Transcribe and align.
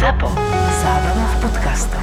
ZAPO. 0.00 0.32
Zábrná 0.80 1.26
v 1.28 1.36
podcastov. 1.44 2.00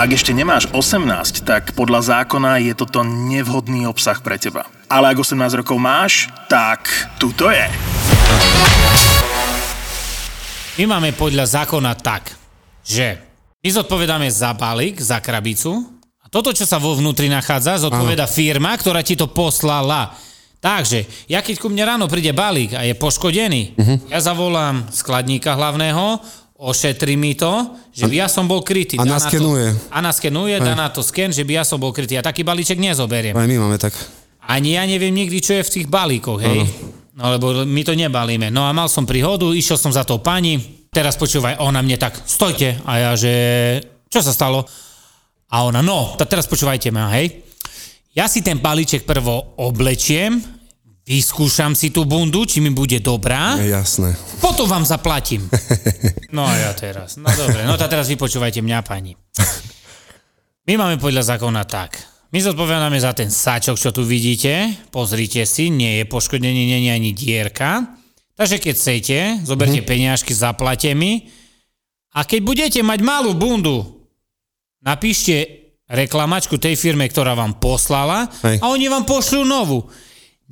Ak 0.00 0.08
ešte 0.08 0.32
nemáš 0.32 0.64
18, 0.72 1.44
tak 1.44 1.76
podľa 1.76 2.24
zákona 2.24 2.56
je 2.64 2.72
toto 2.72 3.04
nevhodný 3.04 3.84
obsah 3.84 4.16
pre 4.24 4.40
teba. 4.40 4.64
Ale 4.88 5.12
ak 5.12 5.20
18 5.20 5.60
rokov 5.60 5.76
máš, 5.76 6.32
tak 6.48 6.88
tuto 7.20 7.52
je. 7.52 7.68
My 10.80 10.96
máme 10.96 11.12
podľa 11.12 11.60
zákona 11.60 12.00
tak, 12.00 12.32
že 12.80 13.20
my 13.60 13.68
zodpovedáme 13.76 14.32
za 14.32 14.56
balík, 14.56 15.04
za 15.04 15.20
krabicu 15.20 15.84
a 16.24 16.32
toto, 16.32 16.48
čo 16.56 16.64
sa 16.64 16.80
vo 16.80 16.96
vnútri 16.96 17.28
nachádza, 17.28 17.84
zodpoveda 17.84 18.24
firma, 18.24 18.72
ktorá 18.72 19.04
ti 19.04 19.20
to 19.20 19.28
poslala. 19.28 20.16
Takže, 20.60 21.08
ja 21.24 21.40
keď 21.40 21.56
ku 21.56 21.66
mne 21.66 21.88
ráno 21.88 22.04
príde 22.04 22.30
balík 22.30 22.76
a 22.76 22.84
je 22.84 22.92
poškodený, 22.92 23.74
Mhm. 23.74 23.94
ja 24.08 24.20
zavolám 24.20 24.86
skladníka 24.88 25.56
hlavného, 25.56 26.20
ošetrí 26.54 27.16
mi 27.16 27.32
to, 27.32 27.48
že 27.88 28.04
by 28.04 28.14
ja 28.14 28.28
som 28.28 28.44
bol 28.44 28.60
krytý. 28.60 28.94
a 28.94 29.02
Dá 29.02 29.08
na 29.08 29.16
naskenuje. 29.16 29.72
To, 29.72 29.88
a 29.88 29.98
naskenuje, 29.98 30.54
dá 30.60 30.76
na 30.76 30.92
to 30.92 31.00
sken, 31.00 31.32
že 31.32 31.40
by 31.40 31.56
ja 31.56 31.64
som 31.64 31.80
bol 31.80 31.88
krytý. 31.90 32.14
Ja 32.14 32.22
taký 32.22 32.44
balíček 32.44 32.76
nezoberiem. 32.76 33.32
Aj 33.32 33.48
my 33.48 33.56
máme 33.58 33.80
tak. 33.80 33.96
Ani 34.42 34.76
ja 34.76 34.84
neviem 34.84 35.08
nikdy, 35.10 35.40
čo 35.40 35.56
je 35.56 35.64
v 35.64 35.72
tých 35.72 35.86
balíkoch, 35.88 36.36
hej. 36.38 36.68
No 37.16 37.32
lebo 37.32 37.64
my 37.64 37.80
to 37.80 37.92
nebalíme. 37.92 38.48
No 38.48 38.64
a 38.64 38.72
mal 38.72 38.88
som 38.88 39.08
príhodu, 39.08 39.48
išiel 39.50 39.76
som 39.76 39.88
za 39.88 40.04
tou 40.04 40.20
pani, 40.20 40.60
teraz 40.88 41.16
počúvaj, 41.16 41.56
ona 41.58 41.80
mne 41.80 41.96
tak, 41.96 42.20
stojte. 42.20 42.76
A 42.84 42.92
ja, 42.98 43.10
že 43.16 43.32
čo 44.08 44.20
sa 44.20 44.28
stalo? 44.28 44.68
A 45.48 45.64
ona, 45.64 45.80
no, 45.80 46.12
teraz 46.20 46.44
počúvajte 46.44 46.88
ma, 46.90 47.08
hej. 47.10 47.40
Ja 48.10 48.26
si 48.26 48.42
ten 48.42 48.58
balíček 48.58 49.06
prvo 49.06 49.54
oblečiem, 49.62 50.42
vyskúšam 51.06 51.78
si 51.78 51.94
tú 51.94 52.02
bundu, 52.02 52.42
či 52.42 52.58
mi 52.58 52.74
bude 52.74 52.98
dobrá, 52.98 53.54
Je 53.62 53.70
jasné. 53.70 54.18
potom 54.42 54.66
vám 54.66 54.82
zaplatím. 54.82 55.46
No 56.30 56.46
a 56.46 56.54
ja 56.54 56.70
teraz, 56.78 57.18
no 57.18 57.26
dobre, 57.26 57.66
no 57.66 57.74
tak 57.74 57.90
teraz 57.90 58.06
vypočúvajte 58.06 58.62
mňa, 58.62 58.86
pani. 58.86 59.18
My 60.62 60.78
máme 60.78 60.94
podľa 61.02 61.34
zákona 61.34 61.66
tak. 61.66 61.98
My 62.30 62.38
zodpovedáme 62.38 62.94
za 63.02 63.10
ten 63.10 63.26
sáčok, 63.26 63.74
čo 63.74 63.90
tu 63.90 64.06
vidíte. 64.06 64.70
Pozrite 64.94 65.42
si, 65.42 65.74
nie 65.74 65.98
je 65.98 66.04
poškodený, 66.06 66.62
nie 66.70 66.86
je 66.86 66.92
ani 66.94 67.10
dierka. 67.10 67.98
Takže 68.38 68.62
keď 68.62 68.74
chcete, 68.78 69.18
zoberte 69.42 69.82
mm-hmm. 69.82 69.90
peniažky, 69.90 70.30
zaplate 70.30 70.94
mi. 70.94 71.26
A 72.14 72.22
keď 72.22 72.40
budete 72.46 72.80
mať 72.86 73.02
malú 73.02 73.34
bundu, 73.34 74.06
napíšte 74.86 75.66
reklamačku 75.90 76.56
tej 76.56 76.78
firme, 76.78 77.10
ktorá 77.10 77.34
vám 77.34 77.58
poslala 77.58 78.30
Hej. 78.46 78.62
a 78.62 78.70
oni 78.70 78.86
vám 78.86 79.02
pošlú 79.02 79.42
novú. 79.42 79.90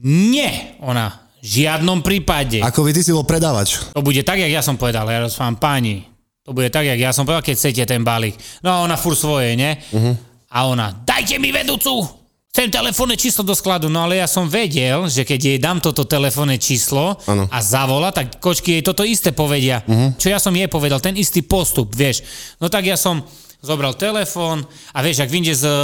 Nie, 0.02 0.78
ona 0.82 1.30
v 1.38 1.62
žiadnom 1.62 2.02
prípade. 2.02 2.58
Ako 2.58 2.82
by 2.82 2.90
ty 2.90 3.00
si 3.06 3.14
bol 3.14 3.22
predávač. 3.22 3.78
To 3.94 4.02
bude 4.02 4.20
tak, 4.26 4.42
jak 4.42 4.50
ja 4.50 4.62
som 4.62 4.74
povedal, 4.74 5.06
ja 5.06 5.22
rozprávam 5.22 5.58
páni. 5.58 6.02
To 6.42 6.50
bude 6.50 6.72
tak, 6.72 6.90
jak 6.90 6.98
ja 6.98 7.14
som 7.14 7.22
povedal, 7.22 7.44
keď 7.46 7.54
chcete 7.54 7.82
ten 7.86 8.02
balík. 8.02 8.34
No 8.64 8.74
a 8.74 8.76
ona 8.82 8.98
fur 8.98 9.14
svoje, 9.14 9.54
ne? 9.54 9.78
Uh-huh. 9.94 10.16
A 10.50 10.58
ona, 10.66 10.90
dajte 11.04 11.38
mi 11.38 11.54
vedúcu! 11.54 12.18
Chcem 12.48 12.72
telefónne 12.72 13.14
číslo 13.14 13.44
do 13.44 13.52
skladu. 13.52 13.92
No 13.92 14.08
ale 14.08 14.18
ja 14.18 14.26
som 14.26 14.48
vedel, 14.48 15.06
že 15.06 15.22
keď 15.22 15.40
jej 15.44 15.58
dám 15.60 15.78
toto 15.78 16.08
telefónne 16.08 16.56
číslo 16.58 17.20
Áno. 17.28 17.46
a 17.52 17.58
zavola, 17.60 18.10
tak 18.10 18.40
kočky 18.40 18.80
jej 18.80 18.82
toto 18.82 19.04
isté 19.04 19.30
povedia. 19.30 19.84
Uh-huh. 19.84 20.10
Čo 20.16 20.32
ja 20.32 20.40
som 20.42 20.56
jej 20.56 20.66
povedal, 20.66 20.98
ten 20.98 21.14
istý 21.14 21.44
postup, 21.44 21.92
vieš. 21.92 22.24
No 22.58 22.66
tak 22.72 22.88
ja 22.88 22.96
som 22.96 23.22
zobral 23.58 23.94
telefón 23.98 24.62
a 24.94 24.98
vieš, 25.02 25.26
ak 25.26 25.30
vyjdeš 25.30 25.56
z 25.62 25.66
e, 25.66 25.74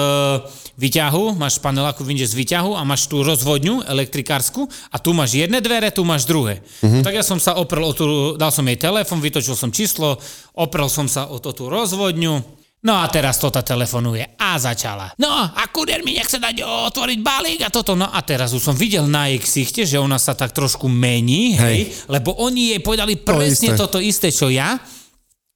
výťahu, 0.79 1.35
máš 1.35 1.59
paneláku, 1.59 2.07
vyjdeš 2.07 2.35
z 2.35 2.39
výťahu 2.39 2.79
a 2.79 2.87
máš 2.87 3.11
tú 3.11 3.27
rozvodňu 3.27 3.83
elektrikársku 3.87 4.67
a 4.91 4.97
tu 5.03 5.11
máš 5.11 5.35
jedné 5.35 5.59
dvere, 5.59 5.91
tu 5.91 6.07
máš 6.07 6.27
druhé. 6.27 6.63
Uh-huh. 6.83 7.03
Tak 7.03 7.15
ja 7.15 7.25
som 7.27 7.43
sa 7.43 7.59
oprel 7.59 7.83
o 7.83 7.93
tú, 7.95 8.07
dal 8.39 8.55
som 8.55 8.63
jej 8.67 8.79
telefón, 8.79 9.19
vytočil 9.19 9.59
som 9.59 9.75
číslo, 9.75 10.19
oprel 10.55 10.87
som 10.87 11.11
sa 11.11 11.27
o 11.27 11.43
tú 11.43 11.67
rozvodňu. 11.67 12.63
No 12.85 13.01
a 13.01 13.09
teraz 13.09 13.41
toto 13.41 13.65
telefonuje 13.65 14.37
a 14.37 14.61
začala. 14.61 15.17
No 15.17 15.33
a 15.33 15.63
kurier 15.73 16.05
mi 16.05 16.21
nechce 16.21 16.37
dať 16.37 16.61
otvoriť 16.93 17.19
balík 17.25 17.61
a 17.65 17.73
toto. 17.73 17.97
No 17.97 18.13
a 18.13 18.21
teraz 18.21 18.53
už 18.53 18.61
som 18.61 18.77
videl 18.77 19.09
na 19.09 19.33
jej 19.33 19.41
ksichte, 19.41 19.83
že 19.89 19.97
ona 19.97 20.21
sa 20.21 20.37
tak 20.37 20.53
trošku 20.53 20.85
mení, 20.85 21.57
hej, 21.57 21.89
Hej. 21.89 22.13
lebo 22.13 22.37
oni 22.37 22.77
jej 22.77 22.81
povedali 22.85 23.17
presne 23.17 23.73
isté. 23.73 23.81
toto 23.81 23.97
isté, 24.05 24.29
čo 24.29 24.53
ja. 24.53 24.77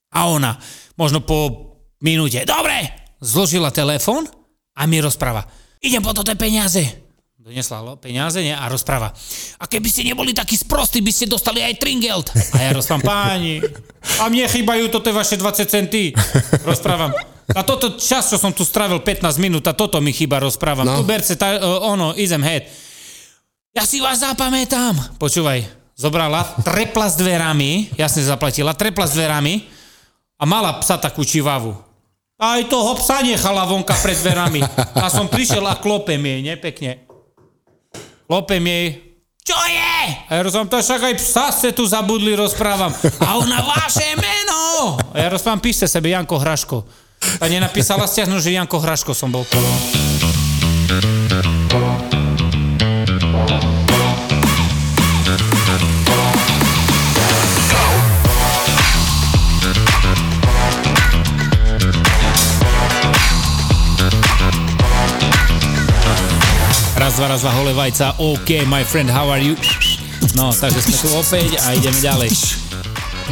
A 0.08 0.20
ona, 0.24 0.56
možno 0.96 1.20
po 1.20 1.67
minúte, 2.02 2.42
dobre, 2.46 2.90
zložila 3.22 3.70
telefón 3.74 4.26
a 4.74 4.86
mi 4.86 5.02
rozpráva, 5.02 5.46
idem 5.82 6.02
po 6.02 6.14
toto 6.14 6.34
peniaze. 6.34 7.08
Donesla 7.48 7.96
peniaze 7.96 8.44
nie? 8.44 8.52
a 8.52 8.68
rozpráva. 8.68 9.08
A 9.56 9.64
keby 9.64 9.88
ste 9.88 10.04
neboli 10.04 10.36
takí 10.36 10.52
sprostí, 10.52 11.00
by 11.00 11.08
ste 11.08 11.24
dostali 11.32 11.64
aj 11.64 11.80
tringelt. 11.80 12.28
A 12.52 12.60
ja 12.60 12.76
rozprávam, 12.76 13.08
páni, 13.08 13.64
a 14.20 14.28
mne 14.28 14.44
chýbajú 14.44 14.92
toto 14.92 15.08
vaše 15.16 15.40
20 15.40 15.64
centy. 15.64 16.12
Rozprávam. 16.68 17.08
A 17.56 17.64
toto 17.64 17.96
čas, 17.96 18.28
čo 18.28 18.36
som 18.36 18.52
tu 18.52 18.68
strávil 18.68 19.00
15 19.00 19.40
minút, 19.40 19.64
a 19.64 19.72
toto 19.72 19.96
mi 20.04 20.12
chýba, 20.12 20.36
rozprávam. 20.36 20.84
No. 20.84 21.00
Tu 21.00 21.08
berce, 21.08 21.40
tá, 21.40 21.56
uh, 21.56 21.88
ono, 21.88 22.12
idem 22.20 22.44
head. 22.44 22.68
Ja 23.72 23.88
si 23.88 24.04
vás 24.04 24.20
zapamätám. 24.20 25.16
Počúvaj, 25.16 25.64
zobrala, 25.96 26.44
trepla 26.60 27.08
s 27.08 27.16
dverami, 27.16 27.96
jasne 27.96 28.28
zaplatila, 28.28 28.76
trepla 28.76 29.08
s 29.08 29.16
dverami 29.16 29.64
a 30.36 30.44
mala 30.44 30.76
psa 30.84 31.00
takú 31.00 31.24
čivavu. 31.24 31.87
Aj 32.38 32.62
toho 32.70 32.94
psa 32.94 33.18
nechala 33.18 33.66
vonka 33.66 33.98
pred 33.98 34.14
dverami. 34.14 34.62
A 34.94 35.10
som 35.10 35.26
prišiel 35.26 35.66
a 35.66 35.74
klopem 35.74 36.22
jej, 36.22 36.38
nepekne. 36.46 37.02
Klopem 38.30 38.62
jej, 38.62 38.86
čo 39.42 39.58
je? 39.66 39.98
A 40.28 40.30
ja 40.38 40.40
rozprávam, 40.46 40.70
to 40.70 40.78
však 40.78 41.02
aj 41.02 41.14
psa 41.18 41.50
ste 41.50 41.74
tu 41.74 41.82
zabudli, 41.82 42.38
rozprávam. 42.38 42.94
A 43.24 43.42
ona, 43.42 43.58
vaše 43.64 44.14
meno! 44.14 44.94
A 45.10 45.16
ja 45.18 45.32
rozprávam, 45.34 45.58
píšte 45.58 45.90
sebe 45.90 46.14
Janko 46.14 46.38
Hraško. 46.38 46.86
A 47.42 47.44
nenapísala 47.50 48.06
stiahnuť, 48.06 48.38
že 48.38 48.54
Janko 48.54 48.78
Hraško 48.78 49.16
som 49.18 49.34
bol. 49.34 49.42
Raz, 67.08 67.16
dva, 67.16 67.32
raz, 67.32 67.40
dva, 67.40 67.56
hole 67.56 67.72
vajca. 67.72 68.20
OK, 68.20 68.68
my 68.68 68.84
friend, 68.84 69.08
how 69.08 69.32
are 69.32 69.40
you? 69.40 69.56
No, 70.36 70.52
takže 70.52 70.84
sme 70.84 70.96
tu 71.00 71.08
opäť 71.16 71.56
a 71.64 71.72
ideme 71.72 71.96
ďalej. 72.04 72.28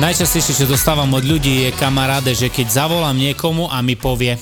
Najčastejšie, 0.00 0.64
čo 0.64 0.64
dostávam 0.64 1.12
od 1.12 1.20
ľudí 1.20 1.69
je 1.69 1.76
kamaráde, 1.76 2.32
že 2.32 2.48
keď 2.48 2.72
zavolám 2.72 3.12
niekomu 3.12 3.69
a 3.69 3.84
mi 3.84 3.92
povie 3.92 4.41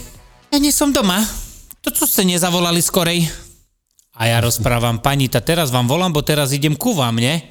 Ja 0.55 0.59
nie 0.63 0.71
som 0.71 0.95
doma, 0.95 1.19
to 1.83 1.91
čo 1.91 2.07
ste 2.07 2.23
nezavolali 2.23 2.79
skorej? 2.79 3.27
A 4.15 4.31
ja 4.31 4.39
rozprávam, 4.39 5.03
pani, 5.03 5.27
ta 5.27 5.43
teraz 5.43 5.75
vám 5.75 5.91
volám, 5.91 6.15
bo 6.15 6.23
teraz 6.23 6.55
idem 6.55 6.79
ku 6.79 6.95
vám, 6.95 7.19
nie? 7.19 7.43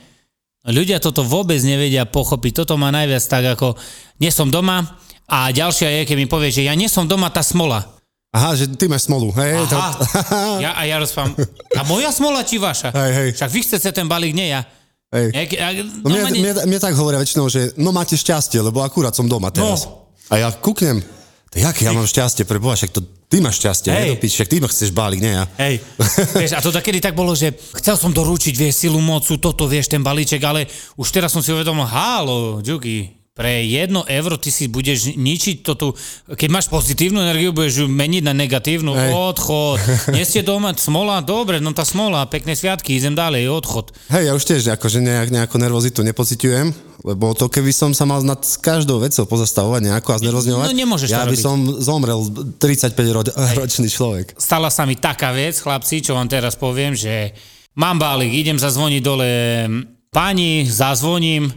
No, 0.63 0.71
Ľudia 0.71 1.03
toto 1.03 1.27
vôbec 1.27 1.59
nevedia 1.67 2.07
pochopiť. 2.07 2.63
Toto 2.63 2.79
má 2.79 2.95
najviac 2.95 3.27
tak 3.27 3.59
ako 3.59 3.75
nie 4.23 4.31
som 4.31 4.47
doma 4.47 4.87
a 5.27 5.51
ďalšia 5.51 5.99
je, 5.99 6.07
keď 6.07 6.15
mi 6.15 6.31
povie, 6.31 6.47
že 6.47 6.63
ja 6.63 6.79
nie 6.79 6.87
som 6.87 7.11
doma, 7.11 7.27
tá 7.27 7.43
smola. 7.43 7.91
Aha, 8.33 8.57
že 8.57 8.65
ty 8.67 8.89
máš 8.89 9.05
smolu. 9.05 9.29
Hej, 9.31 9.69
to, 9.69 9.77
Aha. 9.77 10.57
Ja, 10.57 10.73
a 10.73 10.81
ja 10.83 10.97
rozprávam, 10.97 11.37
a 11.69 11.81
moja 11.85 12.09
smola 12.09 12.41
či 12.41 12.57
vaša? 12.57 12.89
Hej, 12.89 13.11
hej. 13.13 13.29
Však 13.37 13.49
vy 13.49 13.59
chcete 13.61 13.89
ten 13.93 14.09
balík, 14.09 14.33
nie 14.33 14.49
ja. 14.49 14.65
hej. 15.13 15.29
Nie, 15.29 15.45
a, 15.61 15.69
No 16.01 16.09
mne, 16.09 16.17
normálne- 16.25 16.39
mne, 16.41 16.51
mne, 16.65 16.79
tak 16.81 16.97
hovoria 16.97 17.21
väčšinou, 17.21 17.45
že 17.45 17.77
no 17.77 17.93
máte 17.93 18.17
šťastie, 18.17 18.57
lebo 18.59 18.81
akurát 18.81 19.13
som 19.13 19.29
doma 19.29 19.53
teraz. 19.53 19.85
No. 19.85 20.09
A 20.33 20.41
ja 20.41 20.49
kúknem, 20.49 21.05
to 21.53 21.61
jak 21.61 21.77
ja 21.77 21.93
mám 21.93 22.09
šťastie, 22.09 22.41
pre 22.41 22.57
Boha, 22.57 22.73
však 22.73 22.89
to 22.89 23.05
ty 23.29 23.37
máš 23.37 23.61
šťastie, 23.61 23.89
Hej. 23.93 24.17
Pič, 24.17 24.33
však 24.33 24.49
ty 24.49 24.57
ma 24.57 24.65
chceš 24.65 24.89
balík, 24.89 25.21
nie 25.21 25.37
ja. 25.37 25.45
Hej, 25.61 25.85
vieš, 26.33 26.57
a 26.57 26.61
to 26.61 26.73
takedy 26.73 26.97
tak 26.97 27.13
bolo, 27.13 27.37
že 27.37 27.53
chcel 27.77 28.01
som 28.01 28.09
doručiť, 28.09 28.53
vieš, 28.57 28.89
silu 28.89 28.97
mocu, 28.97 29.37
toto, 29.37 29.69
vieš, 29.69 29.93
ten 29.93 30.01
balíček, 30.01 30.41
ale 30.41 30.65
už 30.97 31.05
teraz 31.09 31.29
som 31.29 31.45
si 31.45 31.53
uvedomil, 31.53 31.85
hálo, 31.85 32.65
Džugi, 32.65 33.13
pre 33.33 33.65
jedno 33.65 34.05
euro 34.05 34.37
ty 34.37 34.47
si 34.47 34.69
budeš 34.69 35.17
ničiť 35.17 35.55
to 35.59 35.73
tu, 35.73 35.87
keď 36.29 36.49
máš 36.49 36.69
pozitívnu 36.69 37.17
energiu, 37.17 37.49
budeš 37.49 37.81
ju 37.81 37.87
meniť 37.89 38.21
na 38.21 38.29
negatívnu, 38.31 38.93
Hej. 38.93 39.09
odchod, 39.09 39.81
nie 40.15 40.21
ste 40.21 40.45
doma, 40.45 40.69
smola, 40.73 41.17
dobre, 41.19 41.57
no 41.57 41.73
tá 41.73 41.81
smola, 41.81 42.29
pekné 42.29 42.53
sviatky, 42.53 42.93
idem 42.93 43.11
ďalej, 43.11 43.49
odchod. 43.49 43.89
Hej, 44.07 44.23
ja 44.23 44.33
už 44.33 44.45
tiež 44.45 44.61
akože 44.71 45.01
nejak, 45.01 45.33
nejakú 45.33 45.57
nervozitu 45.57 46.05
nepociťujem, 46.05 46.67
lebo 47.03 47.33
to 47.33 47.49
keby 47.49 47.73
som 47.73 47.89
sa 47.89 48.05
mal 48.05 48.21
nad 48.21 48.37
každou 48.61 49.01
vecou 49.01 49.25
pozastavovať 49.25 49.81
nejako 49.83 50.09
a 50.13 50.21
znervozňovať, 50.21 50.67
No, 50.69 50.77
nemôžeš 50.77 51.09
ja 51.09 51.25
by 51.25 51.33
robiť. 51.33 51.41
som 51.41 51.57
zomrel 51.81 52.21
35 52.61 52.93
ro- 53.09 53.25
ročný 53.59 53.89
človek. 53.89 54.37
stala 54.37 54.69
sa 54.69 54.85
mi 54.85 54.93
taká 54.93 55.33
vec, 55.33 55.57
chlapci, 55.57 55.99
čo 55.99 56.13
vám 56.13 56.29
teraz 56.29 56.53
poviem, 56.53 56.93
že 56.93 57.33
mám 57.73 57.97
balík, 57.97 58.29
idem 58.31 58.55
zazvoniť 58.55 59.01
dole 59.01 59.29
pani, 60.07 60.69
zazvoním, 60.69 61.49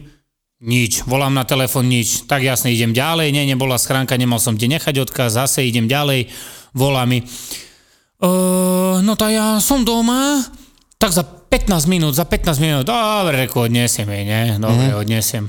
nič, 0.61 1.05
volám 1.05 1.33
na 1.33 1.45
telefon, 1.45 1.85
nič. 1.85 2.25
Tak 2.25 2.41
jasne, 2.41 2.73
idem 2.73 2.93
ďalej, 2.93 3.29
nie, 3.29 3.45
nebola 3.45 3.77
schránka, 3.77 4.17
nemal 4.17 4.41
som 4.41 4.57
kde 4.57 4.77
nechať 4.77 4.95
odkaz, 5.05 5.37
zase 5.37 5.65
idem 5.65 5.85
ďalej, 5.85 6.29
volá 6.73 7.05
mi. 7.05 7.21
Uh, 8.17 8.97
no 9.05 9.13
tak 9.13 9.37
ja 9.37 9.61
som 9.61 9.85
doma, 9.85 10.41
tak 10.97 11.13
za 11.13 11.21
15 11.21 11.85
minút, 11.85 12.17
za 12.17 12.25
15 12.25 12.57
minút, 12.57 12.83
dobre, 12.89 13.45
reku, 13.45 13.69
odnesiem 13.69 14.09
jej, 14.09 14.23
nie? 14.25 14.43
Dobre, 14.57 14.89
mm. 14.89 14.97
odnesiem. 14.97 15.45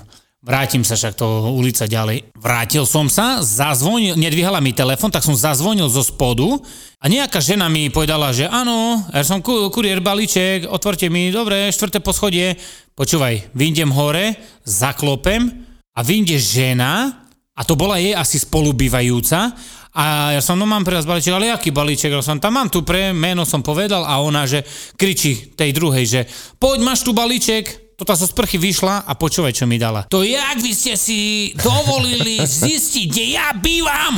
Vrátim 0.49 0.81
sa 0.81 0.97
však 0.97 1.13
to 1.13 1.53
ulica 1.53 1.85
ďalej. 1.85 2.33
Vrátil 2.33 2.89
som 2.89 3.13
sa, 3.13 3.45
zazvonil, 3.45 4.17
nedvíhala 4.17 4.65
mi 4.65 4.73
telefon, 4.73 5.13
tak 5.13 5.21
som 5.21 5.37
zazvonil 5.37 5.93
zo 5.93 6.01
spodu 6.01 6.57
a 6.97 7.05
nejaká 7.05 7.37
žena 7.37 7.69
mi 7.69 7.93
povedala, 7.93 8.33
že 8.33 8.49
áno, 8.49 9.05
ja 9.13 9.21
som 9.29 9.45
ku, 9.45 9.69
kuriér 9.69 10.01
balíček, 10.01 10.65
otvorte 10.65 11.13
mi, 11.13 11.29
dobre, 11.29 11.69
štvrté 11.69 12.01
poschodie. 12.01 12.57
Počúvaj, 12.97 13.53
vyjdem 13.53 13.93
hore, 13.93 14.41
zaklopem 14.65 15.53
a 15.93 16.01
vyjde 16.01 16.41
žena 16.41 17.13
a 17.53 17.61
to 17.61 17.77
bola 17.77 18.01
jej 18.01 18.17
asi 18.17 18.41
spolubývajúca 18.41 19.53
a 19.93 20.33
ja 20.33 20.41
som, 20.41 20.57
no 20.57 20.65
mám 20.65 20.81
pre 20.81 20.97
vás 20.97 21.05
balíček, 21.05 21.37
ale 21.37 21.53
aký 21.53 21.77
balíček? 21.77 22.09
Ja 22.09 22.25
som 22.25 22.41
tam 22.41 22.57
mám 22.57 22.73
tu 22.73 22.89
pre, 22.89 23.13
meno 23.13 23.45
som 23.45 23.61
povedal 23.61 24.01
a 24.01 24.17
ona, 24.25 24.49
že 24.49 24.65
kričí 24.97 25.53
tej 25.53 25.77
druhej, 25.77 26.05
že 26.09 26.21
poď, 26.57 26.89
máš 26.89 27.05
tu 27.05 27.13
balíček, 27.13 27.88
toto 27.99 28.15
zo 28.15 28.31
sprchy 28.31 28.63
vyšla 28.63 29.11
a 29.11 29.13
počúvaj, 29.19 29.59
čo 29.59 29.67
mi 29.67 29.75
dala. 29.75 30.07
To 30.07 30.23
jak 30.23 30.63
vy 30.63 30.71
ste 30.71 30.95
si 30.95 31.51
dovolili 31.59 32.39
zistiť, 32.39 33.05
kde 33.11 33.25
ja 33.35 33.51
bývam? 33.59 34.15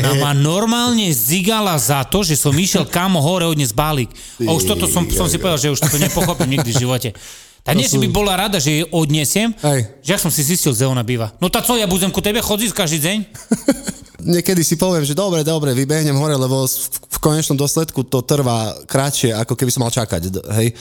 Ona 0.00 0.16
ma 0.16 0.32
normálne 0.32 1.12
zigala 1.12 1.76
za 1.76 2.00
to, 2.08 2.24
že 2.24 2.32
som 2.32 2.56
išiel 2.56 2.88
kamo 2.88 3.20
hore 3.20 3.44
odnes 3.44 3.76
balík. 3.76 4.08
A 4.40 4.56
už 4.56 4.64
toto 4.64 4.88
som, 4.88 5.04
som 5.12 5.28
si 5.28 5.36
povedal, 5.36 5.60
že 5.60 5.68
už 5.68 5.84
to 5.84 6.00
nepochopím 6.00 6.56
nikdy 6.56 6.72
v 6.72 6.80
živote. 6.80 7.08
Tak 7.60 7.76
nie, 7.76 7.84
že 7.84 8.00
by 8.00 8.08
bola 8.08 8.40
rada, 8.40 8.56
že 8.56 8.80
jej 8.80 8.84
odnesiem, 8.88 9.52
Hej. 9.60 9.92
že 10.00 10.10
ja 10.16 10.18
som 10.18 10.32
si 10.32 10.40
zistil, 10.40 10.72
kde 10.72 10.88
ona 10.88 11.04
býva. 11.04 11.30
No 11.44 11.52
tak 11.52 11.68
co, 11.68 11.76
ja 11.76 11.84
budem 11.84 12.08
ku 12.08 12.24
tebe 12.24 12.40
chodiť 12.40 12.72
každý 12.72 12.98
deň? 13.04 13.18
Niekedy 14.22 14.62
si 14.62 14.78
poviem, 14.78 15.02
že 15.02 15.18
dobre, 15.18 15.42
dobre, 15.42 15.74
vybehnem 15.74 16.14
hore, 16.14 16.38
lebo 16.38 16.62
v, 16.64 17.18
konečnom 17.22 17.54
dôsledku 17.54 18.02
to 18.06 18.22
trvá 18.26 18.74
kratšie, 18.86 19.30
ako 19.34 19.54
keby 19.54 19.70
som 19.70 19.86
mal 19.86 19.94
čakať. 19.94 20.42
Hej. 20.58 20.74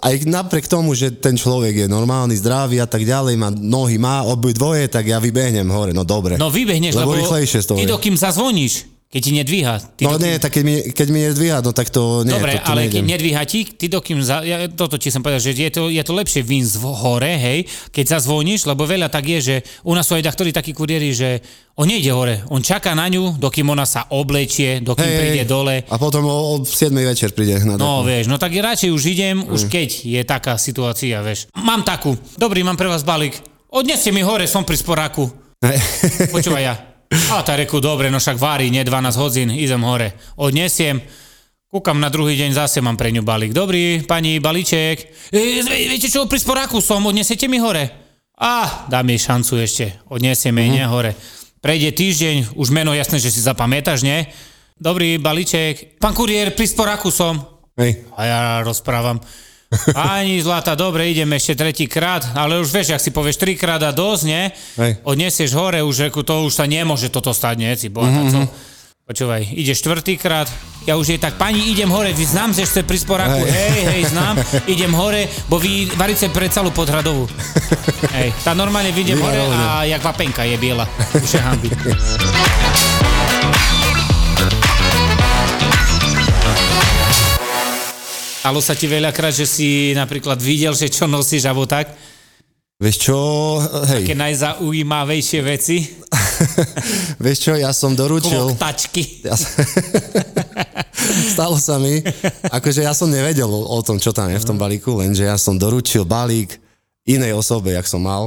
Aj 0.00 0.14
napriek 0.24 0.64
tomu, 0.64 0.96
že 0.96 1.12
ten 1.12 1.36
človek 1.36 1.84
je 1.84 1.86
normálny, 1.88 2.32
zdravý 2.40 2.80
a 2.80 2.88
tak 2.88 3.04
ďalej, 3.04 3.36
má 3.36 3.52
nohy, 3.52 4.00
má 4.00 4.24
obi 4.24 4.56
dvoje, 4.56 4.88
tak 4.88 5.04
ja 5.04 5.20
vybehnem 5.20 5.68
hore, 5.68 5.92
no 5.92 6.00
dobre. 6.04 6.40
No 6.40 6.48
vybehneš, 6.48 6.96
lebo 6.96 7.12
lebo 7.12 7.20
rýchlejšie 7.20 7.60
z 7.60 7.66
toho 7.68 7.76
ty 7.76 7.84
je. 7.84 7.92
dokým 7.92 8.16
zazvoníš, 8.16 8.91
keď 9.12 9.20
ti 9.20 9.32
nedvíha. 9.36 9.74
Ty 9.76 10.02
No 10.08 10.16
dokým... 10.16 10.24
nie, 10.24 10.32
tak 10.40 10.50
keď 10.56 10.62
mi, 10.64 10.74
keď 10.88 11.06
mi 11.12 11.20
nedvíha, 11.28 11.60
no 11.60 11.76
tak 11.76 11.92
to 11.92 12.24
nie, 12.24 12.32
Dobre, 12.32 12.56
to, 12.56 12.64
to 12.64 12.68
ale 12.72 12.80
keď 12.88 13.04
nedvíha 13.04 13.44
ti, 13.44 13.68
ty 13.68 13.92
dokým, 13.92 14.24
za, 14.24 14.40
ja, 14.40 14.64
toto 14.72 14.96
ti 14.96 15.12
som 15.12 15.20
povedal, 15.20 15.36
že 15.36 15.52
je 15.52 15.68
to, 15.68 15.92
je 15.92 16.00
to 16.00 16.16
lepšie 16.16 16.40
vín 16.40 16.64
z 16.64 16.80
hore, 16.80 17.28
hej, 17.28 17.68
keď 17.92 18.16
zazvoníš, 18.16 18.64
lebo 18.64 18.88
veľa 18.88 19.12
tak 19.12 19.28
je, 19.28 19.38
že 19.44 19.56
u 19.84 19.92
nás 19.92 20.08
sú 20.08 20.16
aj 20.16 20.32
ktorí 20.32 20.48
takí 20.56 20.72
kuriéri, 20.72 21.12
že 21.12 21.44
on 21.76 21.92
nejde 21.92 22.08
hore, 22.08 22.40
on 22.48 22.64
čaká 22.64 22.96
na 22.96 23.04
ňu, 23.12 23.36
dokým 23.36 23.68
ona 23.68 23.84
sa 23.84 24.08
oblečie, 24.08 24.80
dokým 24.80 25.04
Hej, 25.04 25.18
príde 25.20 25.42
dole. 25.44 25.84
A 25.92 25.96
potom 26.00 26.24
o, 26.24 26.56
o 26.56 26.64
7 26.64 26.88
večer 26.96 27.36
príde 27.36 27.60
na 27.68 27.76
No 27.76 28.00
vieš, 28.00 28.32
no 28.32 28.40
tak 28.40 28.56
radšej 28.56 28.96
už 28.96 29.02
idem, 29.12 29.44
Mm. 29.44 29.52
už 29.52 29.68
keď 29.68 29.88
je 30.08 30.20
taká 30.24 30.56
situácia, 30.56 31.20
vieš. 31.20 31.52
Mám 31.52 31.84
takú, 31.84 32.16
dobrý, 32.40 32.64
mám 32.64 32.80
pre 32.80 32.88
vás 32.88 33.04
balík, 33.04 33.36
odneste 33.68 34.08
mi 34.08 34.24
hore, 34.24 34.48
som 34.48 34.64
pri 34.64 34.80
sporáku. 34.80 35.28
Počúvaj 36.32 36.64
ja. 36.64 36.74
A 37.12 37.44
tá 37.44 37.54
reku, 37.54 37.76
dobre, 37.78 38.08
no 38.08 38.16
však 38.16 38.36
vári, 38.36 38.68
nie 38.68 38.80
12 38.80 39.12
hodín, 39.16 39.48
idem 39.50 39.82
hore. 39.84 40.16
Odnesiem, 40.34 41.00
kúkam 41.68 42.00
na 42.00 42.08
druhý 42.08 42.36
deň, 42.36 42.56
zase 42.56 42.80
mám 42.80 42.96
pre 42.96 43.12
ňu 43.12 43.20
balík. 43.20 43.52
Dobrý, 43.52 44.00
pani, 44.02 44.40
balíček. 44.40 45.28
E, 45.28 45.60
vie- 45.60 45.88
viete 45.88 46.08
čo, 46.08 46.24
pri 46.24 46.40
sporáku 46.40 46.80
som, 46.80 47.04
odnesiete 47.04 47.46
mi 47.46 47.60
hore? 47.60 47.92
A, 48.34 48.88
dám 48.88 49.06
jej 49.12 49.20
šancu 49.22 49.52
ešte, 49.60 49.84
odnesiem 50.08 50.56
jej, 50.56 50.68
nie 50.72 50.84
hore. 50.84 51.12
Prejde 51.62 51.94
týždeň, 51.94 52.58
už 52.58 52.68
meno 52.72 52.90
jasné, 52.90 53.20
že 53.20 53.30
si 53.30 53.38
zapamätáš, 53.38 54.02
nie? 54.02 54.26
Dobrý, 54.74 55.14
balíček. 55.16 56.00
Pán 56.02 56.10
kuriér, 56.10 56.56
pri 56.56 56.66
sporáku 56.66 57.12
som. 57.12 57.38
Hej. 57.78 58.02
A 58.18 58.20
ja 58.24 58.40
rozprávam. 58.66 59.22
Pani 59.72 60.36
zlata, 60.44 60.76
dobre, 60.76 61.08
idem 61.08 61.32
ešte 61.32 61.56
tretíkrát, 61.56 62.36
ale 62.36 62.60
už 62.60 62.68
vieš, 62.68 62.92
ak 62.92 63.00
si 63.00 63.08
povieš 63.08 63.40
trikrát 63.40 63.80
a 63.80 63.90
dosť, 63.90 64.22
nie? 64.28 64.42
Hej. 64.76 65.00
Odnesieš 65.00 65.56
hore, 65.56 65.80
už 65.80 66.12
to 66.12 66.34
už 66.44 66.52
sa 66.52 66.68
nemôže 66.68 67.08
toto 67.08 67.32
stať, 67.32 67.56
nie? 67.56 67.72
Si 67.72 67.88
bola 67.88 68.12
mm-hmm. 68.12 68.72
Počúvaj, 69.02 69.50
ide 69.58 69.74
štvrtýkrát, 69.74 70.46
ja 70.86 70.94
už 70.94 71.14
je 71.14 71.18
tak, 71.18 71.34
pani, 71.34 71.58
idem 71.74 71.90
hore, 71.90 72.14
vy 72.14 72.22
znám, 72.22 72.54
že 72.54 72.62
ste 72.62 72.80
pri 72.86 73.02
sporáku, 73.02 73.44
hej, 73.44 73.50
hej, 73.50 73.84
hej 73.98 74.02
znám, 74.14 74.38
idem 74.72 74.94
hore, 74.94 75.26
bo 75.50 75.58
vy 75.58 75.90
varíte 75.98 76.30
pre 76.30 76.46
celú 76.46 76.70
podhradovú. 76.70 77.26
Hej, 78.18 78.34
tá 78.44 78.52
normálne 78.52 78.90
vidím 78.90 79.22
hore 79.22 79.38
a 79.38 79.86
jak 79.86 80.02
vapenka 80.02 80.42
je 80.42 80.58
biela. 80.58 80.84
Už 81.14 81.38
je 81.38 81.40
hambi. 81.40 81.70
Stalo 88.42 88.58
sa 88.58 88.74
ti 88.74 88.90
veľakrát, 88.90 89.30
že 89.30 89.46
si 89.46 89.94
napríklad 89.94 90.34
videl, 90.42 90.74
že 90.74 90.90
čo 90.90 91.06
nosíš 91.06 91.46
alebo 91.46 91.62
tak? 91.62 91.94
Vieš 92.82 92.96
čo, 92.98 93.18
hej, 93.86 94.02
Také 94.02 94.18
najzaujímavejšie 94.18 95.40
veci? 95.46 95.86
vieš 97.22 97.38
čo, 97.38 97.52
ja 97.54 97.70
som 97.70 97.94
doručil, 97.94 98.50
Kloktačky. 98.50 99.22
ja, 99.22 99.38
stalo 101.38 101.54
sa 101.54 101.78
mi, 101.78 102.02
akože 102.50 102.82
ja 102.82 102.90
som 102.90 103.14
nevedel 103.14 103.46
o, 103.46 103.78
tom, 103.86 104.02
čo 104.02 104.10
tam 104.10 104.26
je 104.26 104.42
v 104.42 104.48
tom 104.50 104.58
balíku, 104.58 104.98
lenže 104.98 105.22
ja 105.22 105.38
som 105.38 105.54
doručil 105.54 106.02
balík 106.02 106.58
inej 107.06 107.38
osobe, 107.38 107.78
jak 107.78 107.86
som 107.86 108.02
mal. 108.02 108.26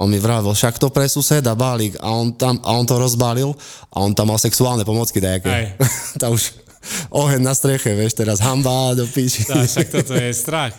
On 0.00 0.08
mi 0.08 0.16
vravil, 0.16 0.56
však 0.56 0.80
to 0.80 0.88
pre 0.88 1.04
suseda 1.04 1.52
balík 1.52 2.00
a 2.00 2.08
on, 2.08 2.32
tam, 2.32 2.56
a 2.64 2.72
on 2.72 2.88
to 2.88 2.96
rozbalil 2.96 3.52
a 3.92 4.00
on 4.00 4.16
tam 4.16 4.32
mal 4.32 4.40
sexuálne 4.40 4.88
pomocky 4.88 5.20
dajaké. 5.20 5.76
Tam 6.16 6.32
už 6.32 6.71
oheň 7.10 7.40
na 7.42 7.54
streche, 7.54 7.92
vieš, 7.94 8.16
teraz 8.18 8.38
hamba 8.42 8.94
do 8.96 9.06
piči. 9.06 9.44
Tá, 9.46 9.62
však 9.62 9.88
toto 9.90 10.12
je 10.14 10.30
strach. 10.34 10.74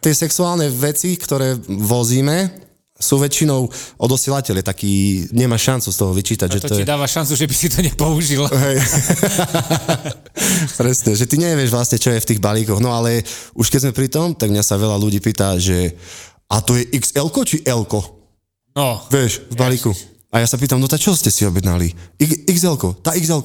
Tie 0.00 0.12
sexuálne 0.12 0.68
veci, 0.68 1.16
ktoré 1.16 1.56
vozíme, 1.64 2.64
sú 2.94 3.18
väčšinou 3.18 3.66
odosielateľ, 3.98 4.62
je 4.62 4.66
taký, 4.70 4.92
nemá 5.34 5.58
šancu 5.58 5.90
z 5.90 5.98
toho 5.98 6.12
vyčítať, 6.14 6.46
že 6.46 6.60
To 6.62 6.68
to 6.70 6.74
ti 6.78 6.82
je... 6.86 6.88
dáva 6.88 7.10
šancu, 7.10 7.34
že 7.34 7.46
by 7.50 7.54
si 7.54 7.66
to 7.66 7.82
nepoužil. 7.82 8.46
Hej. 8.46 8.78
Presne, 10.78 11.12
že 11.18 11.26
ty 11.26 11.34
nevieš 11.36 11.74
vlastne, 11.74 11.98
čo 11.98 12.14
je 12.14 12.22
v 12.22 12.28
tých 12.30 12.40
balíkoch. 12.40 12.78
No 12.78 12.94
ale 12.94 13.26
už 13.58 13.66
keď 13.66 13.90
sme 13.90 13.92
pri 13.98 14.06
tom, 14.06 14.30
tak 14.38 14.54
mňa 14.54 14.62
sa 14.62 14.78
veľa 14.78 14.94
ľudí 14.94 15.18
pýta, 15.18 15.58
že 15.58 15.90
a 16.46 16.62
to 16.62 16.78
je 16.78 16.86
XL 16.94 17.34
či 17.42 17.66
L? 17.66 17.82
No, 18.74 19.02
Vieš, 19.10 19.42
v 19.50 19.56
balíku. 19.58 19.90
A 20.34 20.42
ja 20.42 20.50
sa 20.50 20.58
pýtam, 20.58 20.82
no 20.82 20.90
tak 20.90 20.98
čo 20.98 21.14
ste 21.14 21.30
si 21.30 21.46
objednali? 21.46 21.94
XL, 22.18 22.74
tá 22.98 23.14
XL. 23.14 23.38